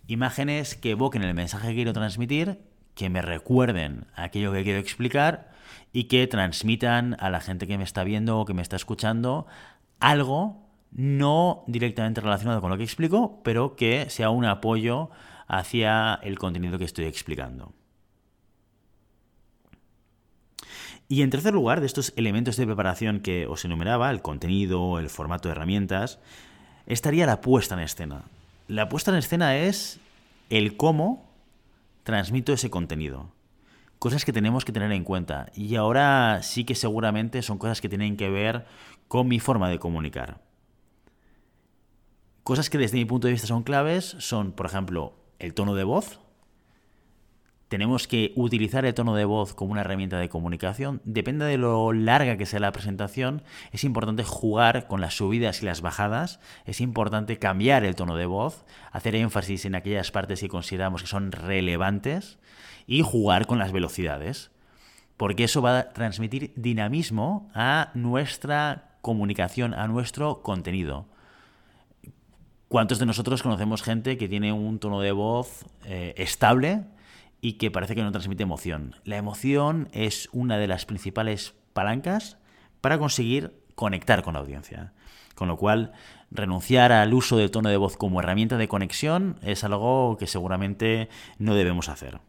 Imágenes 0.08 0.76
que 0.76 0.92
evoquen 0.92 1.24
el 1.24 1.36
mensaje 1.36 1.68
que 1.68 1.76
quiero 1.76 1.94
transmitir, 1.94 2.62
que 2.96 3.10
me 3.10 3.22
recuerden 3.22 4.08
aquello 4.16 4.52
que 4.52 4.64
quiero 4.64 4.80
explicar 4.80 5.52
y 5.94 6.06
que 6.06 6.26
transmitan 6.26 7.16
a 7.20 7.30
la 7.30 7.40
gente 7.40 7.68
que 7.68 7.78
me 7.78 7.84
está 7.84 8.04
viendo 8.04 8.40
o 8.40 8.46
que 8.46 8.56
me 8.56 8.64
está 8.64 8.78
escuchando 8.78 9.46
algo 10.00 10.68
no 10.92 11.64
directamente 11.68 12.22
relacionado 12.22 12.60
con 12.60 12.72
lo 12.72 12.78
que 12.78 12.84
explico, 12.84 13.42
pero 13.44 13.76
que 13.76 14.10
sea 14.10 14.32
un 14.32 14.46
apoyo 14.46 15.12
hacia 15.48 16.16
el 16.24 16.40
contenido 16.40 16.80
que 16.80 16.86
estoy 16.86 17.06
explicando. 17.06 17.74
Y 21.08 21.22
en 21.22 21.30
tercer 21.30 21.54
lugar, 21.54 21.82
de 21.82 21.86
estos 21.86 22.14
elementos 22.16 22.58
de 22.58 22.66
preparación 22.66 23.20
que 23.20 23.46
os 23.46 23.64
enumeraba, 23.64 24.10
el 24.10 24.22
contenido, 24.22 24.98
el 24.98 25.10
formato 25.10 25.48
de 25.48 25.54
herramientas, 25.54 26.20
estaría 26.88 27.28
la 27.28 27.42
puesta 27.42 27.76
en 27.76 27.82
escena. 27.82 28.24
La 28.68 28.90
puesta 28.90 29.12
en 29.12 29.18
escena 29.18 29.56
es 29.58 30.00
el 30.50 30.78
cómo 30.78 31.30
transmito 32.04 32.54
ese 32.54 32.72
contenido. 32.72 33.30
Cosas 34.00 34.26
que 34.26 34.34
tenemos 34.34 34.66
que 34.66 34.72
tener 34.72 34.92
en 34.92 35.04
cuenta. 35.04 35.52
Y 35.54 35.76
ahora 35.76 36.42
sí 36.42 36.66
que 36.66 36.76
seguramente 36.76 37.44
son 37.44 37.60
cosas 37.60 37.82
que 37.82 37.90
tienen 37.90 38.18
que 38.18 38.30
ver 38.30 38.66
con 39.08 39.28
mi 39.28 39.40
forma 39.40 39.70
de 39.70 39.80
comunicar. 39.80 40.42
Cosas 42.44 42.70
que 42.70 42.78
desde 42.78 42.98
mi 42.98 43.06
punto 43.06 43.28
de 43.28 43.34
vista 43.34 43.48
son 43.48 43.64
claves 43.64 44.16
son, 44.20 44.52
por 44.52 44.66
ejemplo, 44.66 45.14
el 45.40 45.54
tono 45.54 45.76
de 45.76 45.84
voz, 45.84 46.20
tenemos 47.76 48.08
que 48.08 48.32
utilizar 48.38 48.86
el 48.86 48.94
tono 48.94 49.16
de 49.16 49.26
voz 49.26 49.54
como 49.54 49.74
una 49.74 49.82
herramienta 49.82 50.18
de 50.18 50.30
comunicación. 50.30 51.02
Depende 51.04 51.44
de 51.44 51.58
lo 51.58 51.92
larga 51.92 52.38
que 52.38 52.46
sea 52.46 52.62
la 52.62 52.72
presentación, 52.72 53.44
es 53.74 53.84
importante 53.84 54.24
jugar 54.24 54.88
con 54.88 55.02
las 55.02 55.16
subidas 55.16 55.62
y 55.62 55.66
las 55.66 55.82
bajadas, 55.82 56.40
es 56.64 56.80
importante 56.80 57.38
cambiar 57.38 57.84
el 57.84 57.98
tono 57.98 58.16
de 58.16 58.28
voz, 58.28 58.64
hacer 58.94 59.14
énfasis 59.16 59.66
en 59.66 59.76
aquellas 59.76 60.10
partes 60.12 60.40
que 60.40 60.48
consideramos 60.48 61.02
que 61.02 61.10
son 61.10 61.34
relevantes 61.34 62.40
y 62.88 63.02
jugar 63.02 63.46
con 63.46 63.60
las 63.60 63.74
velocidades, 63.74 64.52
porque 65.18 65.44
eso 65.44 65.62
va 65.62 65.78
a 65.78 65.90
transmitir 65.90 66.54
dinamismo 66.56 67.52
a 67.54 67.92
nuestra 67.94 68.96
comunicación, 69.02 69.74
a 69.74 69.90
nuestro 69.90 70.44
contenido. 70.44 71.08
¿Cuántos 72.70 73.00
de 73.00 73.06
nosotros 73.06 73.44
conocemos 73.44 73.84
gente 73.84 74.16
que 74.18 74.30
tiene 74.30 74.54
un 74.54 74.80
tono 74.80 75.02
de 75.02 75.12
voz 75.12 75.66
eh, 75.84 76.14
estable? 76.16 76.86
Y 77.46 77.54
que 77.60 77.70
parece 77.70 77.94
que 77.94 78.02
no 78.02 78.12
transmite 78.12 78.42
emoción. 78.42 78.96
La 79.04 79.18
emoción 79.18 79.88
es 79.92 80.30
una 80.32 80.58
de 80.58 80.66
las 80.66 80.88
principales 80.88 81.54
palancas 81.74 82.40
para 82.82 82.98
conseguir 82.98 83.62
conectar 83.76 84.24
con 84.24 84.34
la 84.34 84.40
audiencia. 84.40 84.94
Con 85.36 85.48
lo 85.48 85.56
cual, 85.56 85.92
renunciar 86.32 86.92
al 86.92 87.14
uso 87.14 87.38
del 87.38 87.52
tono 87.52 87.70
de 87.70 87.78
voz 87.78 87.98
como 87.98 88.20
herramienta 88.20 88.58
de 88.58 88.68
conexión 88.68 89.38
es 89.44 89.64
algo 89.64 90.18
que 90.18 90.26
seguramente 90.26 91.08
no 91.38 91.54
debemos 91.54 91.88
hacer. 91.88 92.20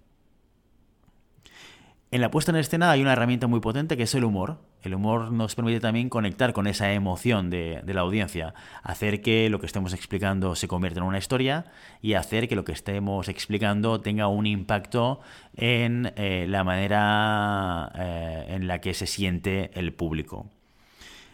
En 2.10 2.20
la 2.20 2.30
puesta 2.30 2.52
en 2.52 2.58
escena 2.58 2.90
hay 2.90 3.00
una 3.00 3.14
herramienta 3.14 3.46
muy 3.46 3.60
potente 3.60 3.96
que 3.96 4.02
es 4.02 4.14
el 4.14 4.24
humor. 4.24 4.58
El 4.86 4.94
humor 4.94 5.32
nos 5.32 5.56
permite 5.56 5.80
también 5.80 6.08
conectar 6.08 6.52
con 6.52 6.68
esa 6.68 6.92
emoción 6.92 7.50
de, 7.50 7.82
la 7.84 8.02
audiencia, 8.02 8.54
hacer 8.84 9.20
que 9.20 9.50
lo 9.50 9.58
que 9.58 9.66
estemos 9.66 9.92
explicando 9.92 10.54
se 10.54 10.68
convierta 10.68 11.00
en 11.00 11.06
una 11.06 11.18
historia 11.18 11.64
y 12.00 12.14
hacer 12.14 12.46
que 12.46 12.54
lo 12.54 12.62
que 12.62 12.70
estemos 12.70 13.28
explicando 13.28 14.00
tenga 14.00 14.28
un 14.28 14.46
impacto 14.46 15.18
en 15.56 16.12
eh, 16.14 16.46
la 16.48 16.62
manera 16.62 17.90
eh, 17.96 18.46
en 18.50 18.68
la 18.68 18.80
que 18.80 18.94
se 18.94 19.08
siente 19.08 19.72
el 19.74 19.92
público. 19.92 20.46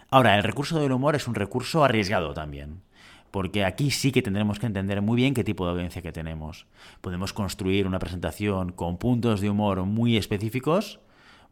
Ahora, 0.09 0.35
el 0.39 0.45
recurso 0.45 0.81
del 0.81 0.93
humor 0.93 1.15
es 1.15 1.29
un 1.29 1.35
recurso 1.35 1.85
arriesgado 1.85 2.33
también 2.33 2.81
porque 3.33 3.65
aquí 3.65 3.91
sí 3.91 4.13
que 4.13 4.21
tendremos 4.21 4.59
que 4.59 4.67
entender 4.67 5.01
muy 5.01 5.17
bien 5.17 5.33
qué 5.33 5.43
tipo 5.43 5.65
de 5.65 5.73
audiencia 5.73 6.03
que 6.03 6.13
tenemos. 6.13 6.67
Podemos 7.01 7.33
construir 7.33 7.87
una 7.87 7.99
presentación 7.99 8.73
con 8.73 8.99
puntos 8.99 9.41
de 9.41 9.49
humor 9.49 9.85
muy 9.87 10.19
específicos, 10.19 11.01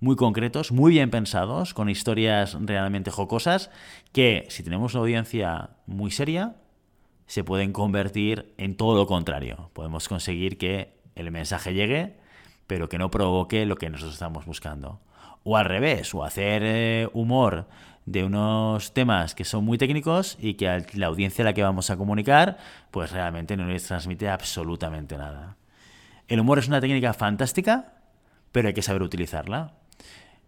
muy 0.00 0.16
concretos, 0.16 0.72
muy 0.72 0.92
bien 0.92 1.10
pensados, 1.10 1.74
con 1.74 1.88
historias 1.88 2.56
realmente 2.60 3.10
jocosas, 3.10 3.70
que 4.12 4.46
si 4.48 4.62
tenemos 4.62 4.94
una 4.94 5.02
audiencia 5.02 5.70
muy 5.86 6.10
seria, 6.10 6.56
se 7.26 7.44
pueden 7.44 7.72
convertir 7.72 8.54
en 8.58 8.76
todo 8.76 8.96
lo 8.96 9.06
contrario. 9.06 9.70
Podemos 9.72 10.08
conseguir 10.08 10.58
que 10.58 10.98
el 11.14 11.30
mensaje 11.30 11.74
llegue, 11.74 12.16
pero 12.66 12.88
que 12.88 12.98
no 12.98 13.10
provoque 13.10 13.66
lo 13.66 13.76
que 13.76 13.90
nosotros 13.90 14.14
estamos 14.14 14.46
buscando. 14.46 15.00
O 15.44 15.56
al 15.56 15.66
revés, 15.66 16.14
o 16.14 16.24
hacer 16.24 16.62
eh, 16.64 17.08
humor 17.12 17.68
de 18.06 18.24
unos 18.24 18.92
temas 18.94 19.34
que 19.34 19.44
son 19.44 19.64
muy 19.64 19.78
técnicos 19.78 20.36
y 20.40 20.54
que 20.54 20.84
la 20.94 21.06
audiencia 21.06 21.42
a 21.42 21.46
la 21.46 21.52
que 21.52 21.62
vamos 21.62 21.90
a 21.90 21.96
comunicar, 21.96 22.58
pues 22.90 23.12
realmente 23.12 23.56
no 23.56 23.66
les 23.66 23.84
transmite 23.84 24.28
absolutamente 24.28 25.16
nada. 25.16 25.56
El 26.26 26.40
humor 26.40 26.58
es 26.58 26.68
una 26.68 26.80
técnica 26.80 27.12
fantástica, 27.12 27.94
pero 28.52 28.68
hay 28.68 28.74
que 28.74 28.82
saber 28.82 29.02
utilizarla. 29.02 29.74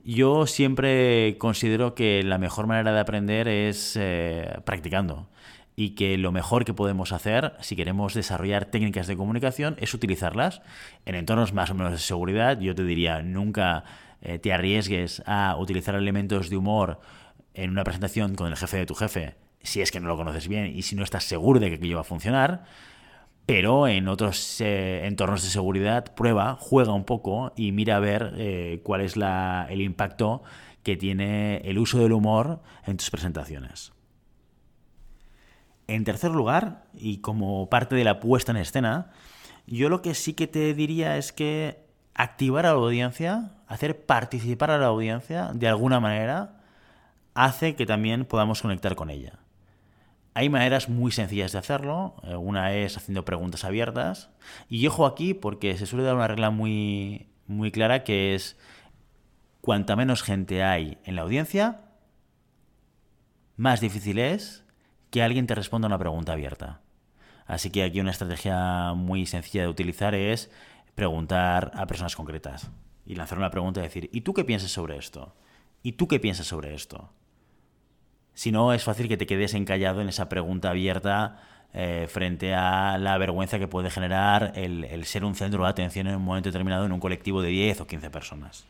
Yo 0.05 0.47
siempre 0.47 1.37
considero 1.39 1.95
que 1.95 2.23
la 2.25 2.39
mejor 2.39 2.67
manera 2.67 2.93
de 2.93 3.01
aprender 3.01 3.47
es 3.47 3.97
eh, 3.97 4.59
practicando 4.65 5.29
y 5.77 5.91
que 5.91 6.19
lo 6.19 6.33
mejor 6.33 6.65
que 6.65 6.75
podemos 6.75 7.13
hacer 7.13 7.55
si 7.61 7.77
queremos 7.77 8.15
desarrollar 8.15 8.67
técnicas 8.67 9.07
de 9.07 9.17
comunicación 9.17 9.77
es 9.79 9.95
utilizarlas 9.95 10.61
en 11.07 11.15
entornos 11.15 11.53
más 11.53 11.71
o 11.71 11.75
menos 11.75 11.93
de 11.93 11.99
seguridad. 11.99 12.59
Yo 12.61 12.75
te 12.75 12.85
diría, 12.85 13.23
nunca 13.23 13.85
eh, 14.21 14.39
te 14.39 14.53
arriesgues 14.53 15.23
a 15.25 15.57
utilizar 15.57 15.95
elementos 15.95 16.51
de 16.51 16.57
humor 16.57 17.01
en 17.55 17.71
una 17.71 17.85
presentación 17.85 18.35
con 18.35 18.49
el 18.49 18.57
jefe 18.57 18.79
de 18.79 18.87
tu 18.87 18.95
jefe, 18.95 19.35
si 19.63 19.81
es 19.81 19.93
que 19.93 20.01
no 20.01 20.09
lo 20.09 20.17
conoces 20.17 20.49
bien 20.49 20.67
y 20.67 20.83
si 20.83 20.97
no 20.97 21.05
estás 21.05 21.25
seguro 21.25 21.61
de 21.61 21.69
que 21.69 21.77
aquello 21.77 21.97
va 21.97 22.01
a 22.03 22.05
funcionar, 22.05 22.65
pero 23.47 23.89
en 23.89 24.09
otros 24.09 24.61
eh, 24.61 25.07
entornos 25.07 25.43
de 25.43 25.49
seguridad 25.49 26.15
prueba, 26.15 26.57
juega 26.59 26.93
un 26.93 27.05
poco 27.05 27.53
y 27.57 27.73
mira 27.73 27.97
a 27.97 28.01
ver 28.01 28.35
eh, 28.37 28.81
cuál 28.85 29.01
es 29.01 29.15
el 29.17 29.81
impacto 29.81 30.43
que 30.83 30.97
tiene 30.97 31.59
el 31.59 31.79
uso 31.79 31.99
del 31.99 32.13
humor 32.13 32.61
en 32.87 32.97
tus 32.97 33.11
presentaciones. 33.11 33.93
En 35.89 36.05
tercer 36.05 36.31
lugar, 36.31 36.85
y 36.95 37.19
como 37.19 37.69
parte 37.69 37.95
de 37.95 38.05
la 38.05 38.21
puesta 38.21 38.53
en 38.53 38.59
escena, 38.59 39.11
yo 39.67 39.89
lo 39.89 40.03
que 40.03 40.15
sí 40.15 40.35
que 40.35 40.47
te 40.47 40.75
diría 40.75 41.17
es 41.17 41.33
que 41.33 41.85
activar 42.15 42.67
a 42.67 42.71
la 42.71 42.79
audiencia 42.79 43.53
hacer 43.73 44.05
participar 44.05 44.71
a 44.71 44.77
la 44.77 44.87
audiencia 44.87 45.51
de 45.55 45.67
alguna 45.67 45.99
manera 45.99 46.61
hace 47.35 47.75
que 47.75 47.87
también 47.87 48.27
podamos 48.27 48.61
conectar 48.61 48.95
con 48.95 49.09
ella. 49.09 49.39
Hay 50.35 50.49
maneras 50.49 50.89
muy 50.89 51.13
sencillas 51.13 51.53
de 51.53 51.59
hacerlo. 51.59 52.17
Eh, 52.23 52.37
una 52.37 52.75
es 52.75 52.97
haciendo 52.97 53.25
preguntas 53.25 53.65
abiertas. 53.65 54.31
Y 54.69 54.87
ojo 54.87 55.07
aquí 55.07 55.35
porque 55.35 55.77
se 55.77 55.87
suele 55.87 56.05
dar 56.05 56.15
una 56.15 56.29
regla 56.29 56.51
muy, 56.51 57.29
muy 57.47 57.71
clara 57.71 58.05
que 58.05 58.35
es 58.35 58.57
cuanta 59.61 59.97
menos 59.97 60.23
gente 60.23 60.63
hay 60.63 60.99
en 61.05 61.17
la 61.17 61.23
audiencia, 61.23 61.81
más 63.57 63.81
difícil 63.81 64.19
es 64.19 64.65
que 65.11 65.23
alguien 65.23 65.47
te 65.47 65.55
responda 65.55 65.87
una 65.87 65.99
pregunta 65.99 66.33
abierta. 66.33 66.81
Así 67.47 67.71
que 67.71 67.85
aquí 67.85 68.01
una 68.01 68.11
estrategia 68.11 68.93
muy 68.95 69.27
sencilla 69.27 69.63
de 69.63 69.69
utilizar 69.69 70.15
es 70.15 70.51
preguntar 70.95 71.71
a 71.75 71.87
personas 71.87 72.17
concretas 72.17 72.71
y 73.07 73.15
lanzar 73.15 73.39
una 73.39 73.51
pregunta 73.51 73.81
y 73.81 73.85
decir, 73.85 74.11
¿y 74.13 74.23
tú 74.23 74.35
qué 74.35 74.45
piensas 74.45 74.71
sobre 74.71 74.97
esto? 74.97 75.35
¿Y 75.83 75.93
tú 75.93 76.09
qué 76.09 76.19
piensas 76.19 76.47
sobre 76.47 76.75
esto? 76.75 77.11
Si 78.35 78.53
no, 78.53 78.73
es 78.73 78.85
fácil 78.85 79.09
que 79.09 79.17
te 79.17 79.27
quedes 79.27 79.55
encallado 79.55 80.01
en 80.01 80.09
esa 80.09 80.29
pregunta 80.29 80.71
abierta 80.71 81.43
eh, 81.75 82.07
frente 82.09 82.55
a 82.55 82.99
la 82.99 83.17
vergüenza 83.19 83.59
que 83.59 83.69
puede 83.69 83.91
generar 83.91 84.53
el, 84.57 84.85
el, 84.85 85.05
ser 85.07 85.25
un 85.25 85.35
centro 85.35 85.63
de 85.63 85.71
atención 85.71 86.07
en 86.07 86.17
un 86.17 86.23
momento 86.23 86.49
determinado 86.49 86.85
en 86.85 86.93
un 86.93 87.01
colectivo 87.01 87.43
de 87.43 87.49
10 87.49 87.83
o 87.83 87.87
15 87.87 88.11
personas. 88.11 88.65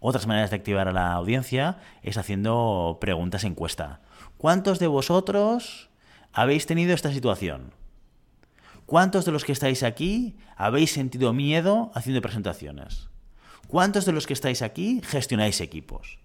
Otras 0.00 0.26
maneras 0.26 0.50
de 0.50 0.56
activar 0.56 0.88
a 0.88 0.92
la 0.92 1.12
audiencia 1.12 1.78
es 2.02 2.18
haciendo 2.18 2.98
preguntas 3.00 3.44
encuesta. 3.44 4.00
¿Cuántos 4.36 4.78
de 4.78 4.88
vosotros 4.88 5.90
habéis 6.32 6.66
tenido 6.66 6.94
esta 6.94 7.12
situación? 7.12 7.72
¿Cuántos 8.86 9.24
de 9.24 9.32
los 9.32 9.44
que 9.44 9.52
estáis 9.52 9.82
aquí 9.82 10.36
habéis 10.56 10.92
sentido 10.92 11.32
miedo 11.32 11.92
haciendo 11.94 12.20
presentaciones? 12.20 13.08
¿Cuántos 13.68 14.04
de 14.04 14.12
los 14.12 14.26
que 14.26 14.32
estáis 14.32 14.60
aquí 14.62 15.00
gestionáis 15.04 15.60
equipos? 15.60 16.18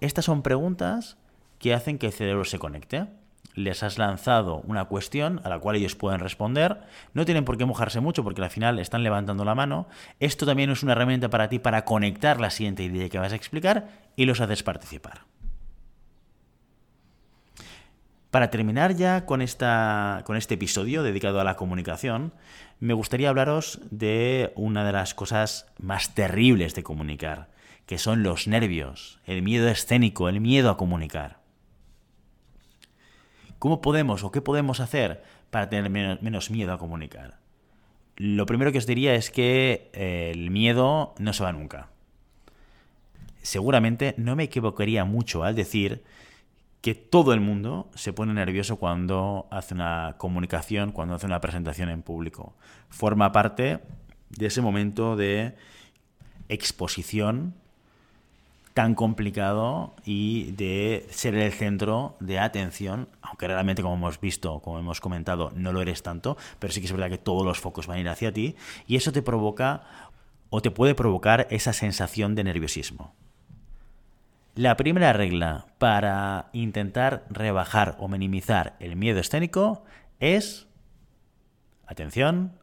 Estas 0.00 0.24
son 0.24 0.42
preguntas 0.42 1.16
que 1.58 1.74
hacen 1.74 1.98
que 1.98 2.06
el 2.06 2.12
cerebro 2.12 2.44
se 2.44 2.58
conecte. 2.58 3.06
Les 3.54 3.82
has 3.82 3.98
lanzado 3.98 4.62
una 4.66 4.86
cuestión 4.86 5.40
a 5.44 5.48
la 5.48 5.58
cual 5.58 5.76
ellos 5.76 5.94
pueden 5.94 6.20
responder. 6.20 6.80
No 7.12 7.24
tienen 7.24 7.44
por 7.44 7.56
qué 7.56 7.64
mojarse 7.64 8.00
mucho 8.00 8.24
porque 8.24 8.42
al 8.42 8.50
final 8.50 8.78
están 8.78 9.04
levantando 9.04 9.44
la 9.44 9.54
mano. 9.54 9.86
Esto 10.18 10.44
también 10.44 10.70
es 10.70 10.82
una 10.82 10.92
herramienta 10.92 11.30
para 11.30 11.48
ti 11.48 11.58
para 11.58 11.84
conectar 11.84 12.40
la 12.40 12.50
siguiente 12.50 12.82
idea 12.82 13.08
que 13.08 13.18
vas 13.18 13.32
a 13.32 13.36
explicar 13.36 13.88
y 14.16 14.24
los 14.24 14.40
haces 14.40 14.62
participar. 14.62 15.22
Para 18.34 18.50
terminar 18.50 18.96
ya 18.96 19.26
con, 19.26 19.42
esta, 19.42 20.22
con 20.24 20.36
este 20.36 20.54
episodio 20.54 21.04
dedicado 21.04 21.40
a 21.40 21.44
la 21.44 21.54
comunicación, 21.54 22.34
me 22.80 22.92
gustaría 22.92 23.28
hablaros 23.28 23.78
de 23.92 24.52
una 24.56 24.84
de 24.84 24.90
las 24.90 25.14
cosas 25.14 25.68
más 25.78 26.16
terribles 26.16 26.74
de 26.74 26.82
comunicar, 26.82 27.53
que 27.86 27.98
son 27.98 28.22
los 28.22 28.46
nervios, 28.46 29.20
el 29.26 29.42
miedo 29.42 29.68
escénico, 29.68 30.28
el 30.28 30.40
miedo 30.40 30.70
a 30.70 30.76
comunicar. 30.76 31.40
¿Cómo 33.58 33.80
podemos 33.80 34.24
o 34.24 34.30
qué 34.30 34.40
podemos 34.40 34.80
hacer 34.80 35.22
para 35.50 35.68
tener 35.68 35.90
menos, 35.90 36.50
miedo 36.50 36.72
a 36.72 36.78
comunicar? 36.78 37.38
Lo 38.16 38.46
primero 38.46 38.72
que 38.72 38.78
os 38.78 38.86
diría 38.86 39.14
es 39.14 39.30
que 39.30 39.90
eh, 39.92 40.30
el 40.32 40.50
miedo 40.50 41.14
no 41.18 41.32
se 41.32 41.44
va 41.44 41.52
nunca. 41.52 41.88
Seguramente 43.42 44.14
no 44.16 44.36
me 44.36 44.44
equivocaría 44.44 45.04
mucho 45.04 45.44
al 45.44 45.54
decir 45.54 46.04
que 46.80 46.94
todo 46.94 47.32
el 47.32 47.40
mundo 47.40 47.90
se 47.94 48.12
pone 48.12 48.34
nervioso 48.34 48.76
cuando 48.76 49.48
hace 49.50 49.74
una 49.74 50.16
comunicación, 50.18 50.92
cuando 50.92 51.14
hace 51.14 51.26
una 51.26 51.40
presentación 51.40 51.88
en 51.88 52.02
público. 52.02 52.54
Forma 52.90 53.32
parte 53.32 53.80
de 54.28 54.46
ese 54.46 54.60
momento 54.60 55.16
de 55.16 55.54
exposición 56.48 57.54
tan 58.74 58.96
complicado 58.96 59.94
y 60.04 60.50
de 60.52 61.06
ser 61.10 61.36
el 61.36 61.52
centro 61.52 62.16
de 62.18 62.40
atención, 62.40 63.08
aunque 63.22 63.46
realmente 63.46 63.82
como 63.82 63.94
hemos 63.94 64.20
visto, 64.20 64.60
como 64.60 64.80
hemos 64.80 65.00
comentado, 65.00 65.52
no 65.54 65.72
lo 65.72 65.80
eres 65.80 66.02
tanto, 66.02 66.36
pero 66.58 66.72
sí 66.72 66.80
que 66.80 66.86
es 66.86 66.92
verdad 66.92 67.08
que 67.08 67.18
todos 67.18 67.46
los 67.46 67.60
focos 67.60 67.86
van 67.86 67.98
a 67.98 68.00
ir 68.00 68.08
hacia 68.08 68.32
ti 68.32 68.56
y 68.88 68.96
eso 68.96 69.12
te 69.12 69.22
provoca 69.22 70.10
o 70.50 70.60
te 70.60 70.72
puede 70.72 70.96
provocar 70.96 71.46
esa 71.50 71.72
sensación 71.72 72.34
de 72.34 72.44
nerviosismo. 72.44 73.14
La 74.56 74.76
primera 74.76 75.12
regla 75.12 75.66
para 75.78 76.50
intentar 76.52 77.24
rebajar 77.30 77.96
o 78.00 78.08
minimizar 78.08 78.74
el 78.80 78.96
miedo 78.96 79.20
escénico 79.20 79.84
es, 80.18 80.66
atención, 81.86 82.58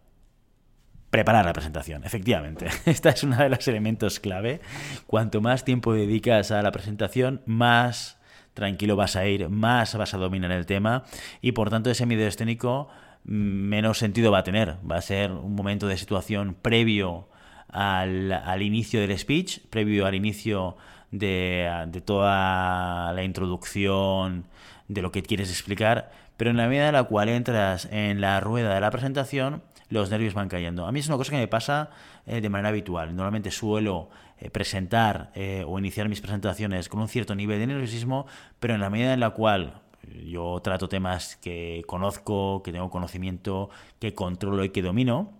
Preparar 1.11 1.45
la 1.45 1.51
presentación, 1.51 2.05
efectivamente. 2.05 2.67
Esta 2.85 3.09
es 3.09 3.21
uno 3.23 3.35
de 3.35 3.49
los 3.49 3.67
elementos 3.67 4.21
clave. 4.21 4.61
Cuanto 5.05 5.41
más 5.41 5.65
tiempo 5.65 5.93
dedicas 5.93 6.51
a 6.51 6.61
la 6.61 6.71
presentación, 6.71 7.41
más 7.45 8.17
tranquilo 8.53 8.95
vas 8.95 9.17
a 9.17 9.25
ir, 9.27 9.49
más 9.49 9.93
vas 9.95 10.13
a 10.13 10.17
dominar 10.17 10.51
el 10.51 10.65
tema 10.65 11.03
y 11.41 11.51
por 11.51 11.69
tanto 11.69 11.89
ese 11.89 12.05
miedo 12.05 12.25
escénico 12.25 12.87
mm, 13.25 13.31
menos 13.33 13.97
sentido 13.97 14.31
va 14.31 14.39
a 14.39 14.43
tener. 14.43 14.77
Va 14.89 14.95
a 14.95 15.01
ser 15.01 15.33
un 15.33 15.53
momento 15.53 15.85
de 15.85 15.97
situación 15.97 16.55
previo 16.61 17.27
al, 17.67 18.61
inicio 18.61 19.01
del 19.01 19.17
speech, 19.19 19.59
previo 19.69 20.05
al 20.05 20.15
inicio 20.15 20.77
de, 21.11 21.87
de, 21.87 21.99
toda 21.99 23.11
la 23.11 23.23
introducción, 23.23 24.45
de 24.87 25.01
lo 25.01 25.11
que 25.11 25.23
quieres 25.23 25.49
explicar, 25.49 26.09
pero 26.37 26.51
en 26.51 26.57
la 26.57 26.67
medida 26.67 26.87
en 26.87 26.93
la 26.93 27.03
cual 27.03 27.27
entras 27.27 27.87
en 27.91 28.21
la 28.21 28.39
rueda 28.39 28.73
de 28.73 28.81
la 28.81 28.91
presentación, 28.91 29.61
los 29.91 30.09
nervios 30.09 30.33
van 30.33 30.49
cayendo. 30.49 30.87
A 30.87 30.91
mí 30.91 30.99
es 30.99 31.07
una 31.07 31.17
cosa 31.17 31.31
que 31.31 31.37
me 31.37 31.47
pasa 31.47 31.91
eh, 32.25 32.41
de 32.41 32.49
manera 32.49 32.69
habitual. 32.69 33.15
Normalmente 33.15 33.51
suelo 33.51 34.09
eh, 34.39 34.49
presentar 34.49 35.31
eh, 35.35 35.63
o 35.67 35.77
iniciar 35.77 36.09
mis 36.09 36.21
presentaciones 36.21 36.89
con 36.89 37.01
un 37.01 37.07
cierto 37.07 37.35
nivel 37.35 37.59
de 37.59 37.67
nerviosismo, 37.67 38.25
pero 38.59 38.73
en 38.73 38.81
la 38.81 38.89
medida 38.89 39.13
en 39.13 39.19
la 39.19 39.31
cual 39.31 39.81
yo 40.25 40.59
trato 40.63 40.89
temas 40.89 41.35
que 41.35 41.83
conozco, 41.87 42.63
que 42.63 42.71
tengo 42.71 42.89
conocimiento, 42.89 43.69
que 43.99 44.15
controlo 44.15 44.63
y 44.63 44.69
que 44.69 44.81
domino, 44.81 45.31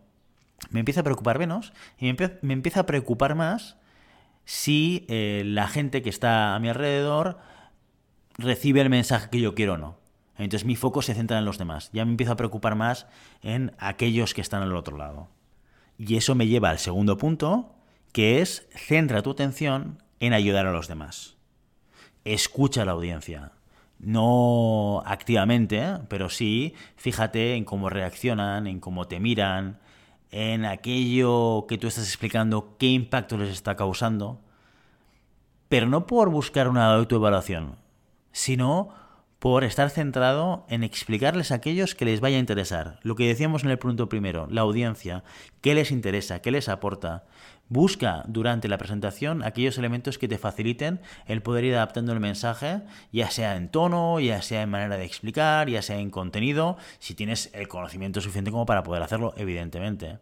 me 0.69 0.81
empieza 0.81 0.99
a 0.99 1.03
preocupar 1.03 1.39
menos 1.39 1.73
y 1.97 2.11
me, 2.11 2.15
me 2.41 2.53
empieza 2.53 2.81
a 2.81 2.85
preocupar 2.85 3.33
más 3.33 3.77
si 4.45 5.05
la 5.09 5.67
gente 5.67 6.01
que 6.01 6.09
está 6.09 6.55
a 6.55 6.59
mi 6.59 6.67
alrededor 6.67 7.37
recibe 8.37 8.81
el 8.81 8.89
mensaje 8.89 9.29
que 9.29 9.39
yo 9.39 9.55
quiero 9.55 9.73
o 9.73 9.77
no. 9.77 10.00
Entonces 10.43 10.65
mi 10.65 10.75
foco 10.75 11.01
se 11.01 11.13
centra 11.13 11.38
en 11.38 11.45
los 11.45 11.60
demás. 11.60 11.89
Ya 11.93 12.04
me 12.04 12.12
empiezo 12.12 12.32
a 12.32 12.38
preocupar 12.38 12.75
más 12.75 13.06
en 13.43 13.73
aquellos 13.77 14.34
que 14.34 14.41
están 14.41 14.63
al 14.63 14.75
otro 14.75 14.97
lado. 14.97 15.27
Y 15.99 16.17
eso 16.17 16.34
me 16.34 16.47
lleva 16.47 16.71
al 16.71 16.80
segundo 16.80 17.17
punto, 17.17 17.75
que 18.12 18.41
es 18.41 18.67
centra 18.71 19.21
tu 19.21 19.32
atención 19.32 20.01
en 20.19 20.34
ayudar 20.34 20.65
a 20.65 20.71
los 20.71 20.88
demás. 20.88 21.38
Escucha 22.25 22.82
a 22.82 22.86
la 22.86 22.93
audiencia. 22.93 23.51
No 23.99 25.04
activamente, 25.06 25.99
pero 26.08 26.30
sí 26.30 26.73
fíjate 26.95 27.54
en 27.54 27.63
cómo 27.63 27.89
reaccionan, 27.89 28.65
en 28.65 28.80
cómo 28.80 29.08
te 29.08 29.19
miran, 29.19 29.80
en 30.32 30.65
aquello 30.65 31.67
que 31.67 31.77
tú 31.77 31.88
estás 31.88 32.06
explicando, 32.06 32.77
qué 32.80 32.88
impacto 32.88 33.38
les 33.38 33.49
está 33.49 33.75
causando. 33.75 34.41
Pero 35.69 35.88
no 35.88 36.08
por 36.08 36.32
buscar 36.32 36.67
una 36.67 36.91
autoevaluación, 36.95 37.75
sino 38.32 39.00
por 39.41 39.63
estar 39.63 39.89
centrado 39.89 40.67
en 40.69 40.84
explicarles 40.84 41.51
a 41.51 41.56
aquellos 41.56 41.95
que 41.95 42.06
les 42.06 42.19
vaya 42.19 42.38
a 42.38 42.39
interesar. 42.39 42.99
Lo 43.01 43.15
que 43.15 43.27
decíamos 43.27 43.63
en 43.63 43.71
el 43.71 43.80
punto 43.80 44.08
primero, 44.08 44.47
la 44.51 44.62
audiencia, 44.62 45.23
qué 45.62 45.73
les 45.73 45.89
interesa, 45.89 46.43
qué 46.43 46.51
les 46.51 46.69
aporta. 46.69 47.23
Busca 47.67 48.23
durante 48.27 48.67
la 48.67 48.77
presentación 48.77 49.43
aquellos 49.43 49.80
elementos 49.80 50.19
que 50.19 50.27
te 50.27 50.38
faciliten 50.38 51.01
el 51.25 51.41
poder 51.41 51.63
ir 51.63 51.73
adaptando 51.73 52.13
el 52.13 52.19
mensaje, 52.19 52.82
ya 53.12 53.32
sea 53.32 53.56
en 53.56 53.69
tono, 53.69 54.19
ya 54.19 54.43
sea 54.43 54.62
en 54.62 54.69
manera 54.69 54.95
de 54.95 55.06
explicar, 55.06 55.67
ya 55.69 55.82
sea 55.82 55.97
en 55.97 56.12
contenido, 56.12 56.77
si 56.99 57.15
tienes 57.15 57.49
el 57.54 57.67
conocimiento 57.67 58.21
suficiente 58.21 58.51
como 58.51 58.67
para 58.67 58.84
poder 58.84 59.01
hacerlo, 59.01 59.34
evidentemente. 59.38 60.19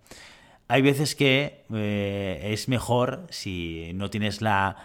Hay 0.69 0.81
veces 0.81 1.15
que 1.15 1.65
eh, 1.73 2.51
es 2.53 2.69
mejor 2.69 3.27
si 3.31 3.91
no 3.95 4.09
tienes 4.09 4.41
la 4.41 4.77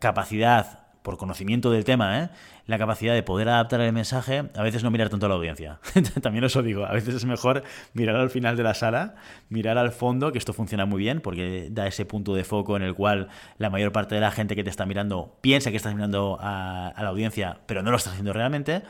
capacidad 0.00 0.83
por 1.04 1.18
conocimiento 1.18 1.70
del 1.70 1.84
tema, 1.84 2.18
¿eh? 2.18 2.30
la 2.66 2.78
capacidad 2.78 3.12
de 3.12 3.22
poder 3.22 3.50
adaptar 3.50 3.82
el 3.82 3.92
mensaje, 3.92 4.44
a 4.56 4.62
veces 4.62 4.82
no 4.82 4.90
mirar 4.90 5.10
tanto 5.10 5.26
a 5.26 5.28
la 5.28 5.34
audiencia. 5.34 5.78
También 6.22 6.44
os 6.44 6.54
lo 6.56 6.62
digo, 6.62 6.86
a 6.86 6.92
veces 6.92 7.14
es 7.14 7.26
mejor 7.26 7.62
mirar 7.92 8.16
al 8.16 8.30
final 8.30 8.56
de 8.56 8.62
la 8.62 8.72
sala, 8.72 9.14
mirar 9.50 9.76
al 9.76 9.92
fondo, 9.92 10.32
que 10.32 10.38
esto 10.38 10.54
funciona 10.54 10.86
muy 10.86 11.00
bien 11.00 11.20
porque 11.20 11.68
da 11.70 11.86
ese 11.86 12.06
punto 12.06 12.34
de 12.34 12.42
foco 12.42 12.74
en 12.78 12.82
el 12.82 12.94
cual 12.94 13.28
la 13.58 13.68
mayor 13.68 13.92
parte 13.92 14.14
de 14.14 14.22
la 14.22 14.30
gente 14.30 14.56
que 14.56 14.64
te 14.64 14.70
está 14.70 14.86
mirando 14.86 15.36
piensa 15.42 15.70
que 15.70 15.76
estás 15.76 15.94
mirando 15.94 16.38
a, 16.40 16.94
la 16.96 17.08
audiencia, 17.08 17.58
pero 17.66 17.82
no 17.82 17.90
lo 17.90 17.98
estás 17.98 18.14
haciendo 18.14 18.32
realmente, 18.32 18.80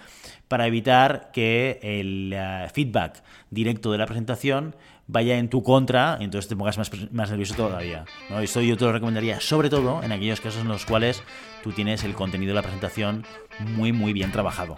para 0.47 0.69
evitar 0.69 1.33
que 1.33 1.81
el 1.83 2.33
eh, 2.33 2.69
feedback 2.73 3.25
directo 3.51 3.91
de 3.91 3.99
la 3.99 4.07
presentación 4.07 4.77
vaya 5.07 5.37
en 5.37 5.49
tu 5.49 5.63
contra 5.63 6.17
y 6.21 6.25
entonces 6.25 6.49
te 6.49 6.57
pongas 6.57 6.79
más, 6.79 6.91
nervioso 7.31 7.55
todavía. 7.55 8.05
¿no? 8.31 8.41
Esto 8.41 8.61
yo 8.61 8.77
te 8.77 8.85
lo 8.85 8.93
recomendaría, 8.93 9.41
sobre 9.41 9.71
todo 9.71 10.03
en 10.03 10.13
aquellos 10.13 10.41
casos 10.41 10.63
en 10.63 10.69
los 10.69 10.85
cuales 10.87 11.23
tú 11.63 11.73
tienes 11.73 12.05
el 12.05 12.15
contenido 12.15 12.51
de 12.51 12.55
la 12.55 12.63
presentación 12.63 13.25
muy, 13.61 13.93
muy 13.93 14.13
bien 14.13 14.33
trabajado. 14.33 14.77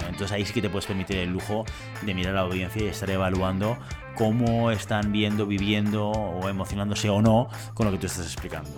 Entonces 0.00 0.32
ahí 0.32 0.44
sí 0.44 0.52
que 0.52 0.62
te 0.62 0.70
puedes 0.70 0.86
permitir 0.86 1.18
el 1.18 1.30
lujo 1.30 1.64
de 2.02 2.14
mirar 2.14 2.32
a 2.32 2.36
la 2.36 2.40
audiencia 2.42 2.82
y 2.82 2.88
estar 2.88 3.10
evaluando 3.10 3.78
cómo 4.16 4.70
están 4.70 5.12
viendo, 5.12 5.46
viviendo 5.46 6.10
o 6.10 6.48
emocionándose 6.48 7.08
o 7.08 7.22
no 7.22 7.48
con 7.74 7.86
lo 7.86 7.92
que 7.92 7.98
tú 7.98 8.06
estás 8.06 8.26
explicando. 8.26 8.70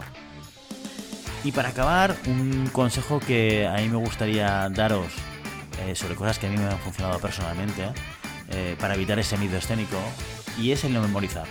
Y 1.45 1.51
para 1.51 1.71
acabar, 1.71 2.15
un 2.29 2.69
consejo 2.73 3.19
que 3.19 3.67
a 3.67 3.75
mí 3.79 3.89
me 3.89 3.97
gustaría 3.97 4.69
daros 4.69 5.07
eh, 5.81 5.97
sobre 5.97 6.15
cosas 6.15 6.39
que 6.39 6.47
a 6.47 6.51
mí 6.51 6.57
me 6.57 6.65
han 6.65 6.79
funcionado 6.79 7.19
personalmente 7.19 7.89
para 8.79 8.95
evitar 8.95 9.19
ese 9.19 9.37
miedo 9.37 9.57
escénico 9.57 9.99
y 10.59 10.73
es 10.73 10.85
el 10.85 10.93
no 10.93 11.01
memorizar. 11.01 11.47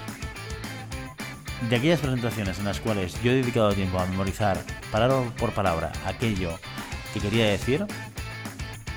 De 1.70 1.76
aquellas 1.76 2.00
presentaciones 2.00 2.58
en 2.58 2.66
las 2.66 2.80
cuales 2.80 3.22
yo 3.24 3.32
he 3.32 3.36
dedicado 3.36 3.74
tiempo 3.74 4.00
a 4.00 4.06
memorizar 4.06 4.64
palabra 4.92 5.32
por 5.38 5.52
palabra 5.52 5.92
aquello 6.06 6.60
que 7.14 7.20
quería 7.20 7.46
decir, 7.46 7.86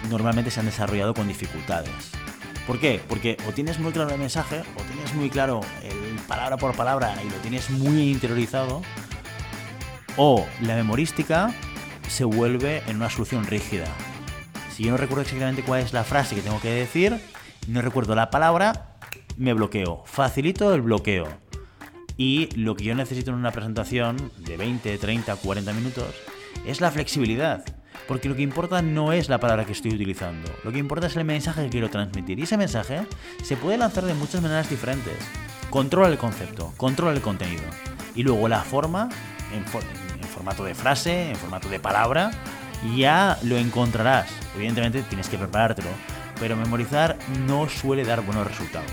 normalmente 0.08 0.50
se 0.50 0.60
han 0.60 0.66
desarrollado 0.66 1.14
con 1.14 1.28
dificultades. 1.28 1.90
¿Por 2.66 2.80
qué? 2.80 3.02
Porque 3.06 3.36
o 3.46 3.52
tienes 3.52 3.78
muy 3.78 3.92
claro 3.92 4.10
el 4.10 4.18
mensaje, 4.18 4.60
o 4.60 4.82
tienes 4.82 5.14
muy 5.14 5.28
claro 5.28 5.60
el 5.82 6.16
palabra 6.26 6.56
por 6.56 6.74
palabra 6.74 7.14
y 7.22 7.28
lo 7.28 7.36
tienes 7.36 7.68
muy 7.68 8.10
interiorizado, 8.10 8.80
o 10.16 10.46
la 10.62 10.74
memorística 10.74 11.52
se 12.08 12.24
vuelve 12.24 12.82
en 12.86 12.96
una 12.96 13.10
solución 13.10 13.44
rígida. 13.44 13.86
Si 14.74 14.84
yo 14.84 14.92
no 14.92 14.96
recuerdo 14.96 15.22
exactamente 15.22 15.62
cuál 15.62 15.82
es 15.82 15.92
la 15.92 16.04
frase 16.04 16.34
que 16.34 16.40
tengo 16.40 16.60
que 16.60 16.70
decir, 16.70 17.20
no 17.68 17.82
recuerdo 17.82 18.14
la 18.14 18.30
palabra, 18.30 18.96
me 19.36 19.52
bloqueo. 19.52 20.02
Facilito 20.06 20.74
el 20.74 20.82
bloqueo. 20.82 21.28
Y 22.16 22.48
lo 22.56 22.76
que 22.76 22.84
yo 22.84 22.94
necesito 22.94 23.30
en 23.30 23.36
una 23.36 23.50
presentación 23.50 24.30
de 24.38 24.56
20, 24.56 24.98
30, 24.98 25.36
40 25.36 25.72
minutos 25.72 26.14
es 26.66 26.80
la 26.80 26.90
flexibilidad. 26.90 27.64
Porque 28.06 28.28
lo 28.28 28.36
que 28.36 28.42
importa 28.42 28.82
no 28.82 29.12
es 29.12 29.28
la 29.28 29.40
palabra 29.40 29.64
que 29.64 29.72
estoy 29.72 29.94
utilizando, 29.94 30.50
lo 30.62 30.72
que 30.72 30.78
importa 30.78 31.06
es 31.06 31.16
el 31.16 31.24
mensaje 31.24 31.64
que 31.64 31.70
quiero 31.70 31.88
transmitir. 31.88 32.38
Y 32.38 32.42
ese 32.42 32.58
mensaje 32.58 33.06
se 33.42 33.56
puede 33.56 33.78
lanzar 33.78 34.04
de 34.04 34.14
muchas 34.14 34.42
maneras 34.42 34.68
diferentes. 34.68 35.14
Controla 35.70 36.08
el 36.08 36.18
concepto, 36.18 36.72
controla 36.76 37.14
el 37.14 37.22
contenido. 37.22 37.62
Y 38.14 38.22
luego 38.22 38.46
la 38.46 38.60
forma, 38.60 39.08
en, 39.54 39.64
formato 40.28 40.64
de 40.64 40.74
frase, 40.74 41.30
en 41.30 41.36
formato 41.36 41.68
de 41.68 41.80
palabra, 41.80 42.30
ya 42.94 43.38
lo 43.42 43.56
encontrarás. 43.56 44.30
Evidentemente 44.54 45.02
tienes 45.02 45.28
que 45.28 45.38
preparártelo, 45.38 45.88
pero 46.38 46.56
memorizar 46.56 47.18
no 47.46 47.68
suele 47.68 48.04
dar 48.04 48.22
buenos 48.22 48.46
resultados. 48.46 48.90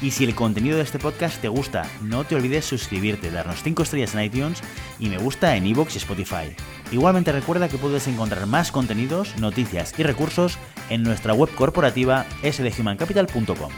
Y 0.00 0.12
si 0.12 0.24
el 0.24 0.34
contenido 0.34 0.76
de 0.76 0.84
este 0.84 0.98
podcast 0.98 1.40
te 1.40 1.48
gusta, 1.48 1.84
no 2.02 2.24
te 2.24 2.36
olvides 2.36 2.64
suscribirte, 2.64 3.32
darnos 3.32 3.62
5 3.62 3.82
estrellas 3.82 4.14
en 4.14 4.22
iTunes 4.22 4.60
y 5.00 5.08
me 5.08 5.18
gusta 5.18 5.56
en 5.56 5.66
iVoox 5.66 5.96
y 5.96 5.98
Spotify. 5.98 6.54
Igualmente 6.92 7.32
recuerda 7.32 7.68
que 7.68 7.78
puedes 7.78 8.06
encontrar 8.06 8.46
más 8.46 8.70
contenidos, 8.70 9.36
noticias 9.38 9.94
y 9.98 10.04
recursos 10.04 10.56
en 10.88 11.02
nuestra 11.02 11.34
web 11.34 11.52
corporativa 11.54 12.26
sdhumancapital.com. 12.42 13.72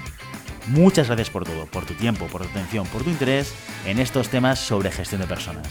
Muchas 0.67 1.07
gracias 1.07 1.31
por 1.31 1.45
todo, 1.45 1.67
por 1.67 1.87
tu 1.87 1.95
tiempo, 1.95 2.27
por 2.27 2.43
tu 2.43 2.49
atención, 2.49 2.87
por 2.89 3.03
tu 3.03 3.11
interés 3.11 3.55
en 3.87 3.99
estos 3.99 4.29
temas 4.29 4.59
sobre 4.59 4.93
gestión 4.93 5.23
de 5.23 5.27
personas. 5.27 5.67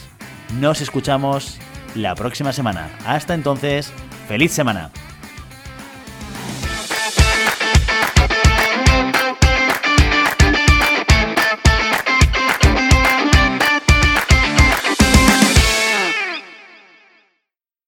Nos 0.59 0.81
escuchamos 0.81 1.59
la 1.93 2.15
próxima 2.15 2.53
semana. 2.53 2.89
Hasta 3.05 3.35
entonces, 3.35 3.93
feliz 4.27 4.51
semana. 4.51 4.91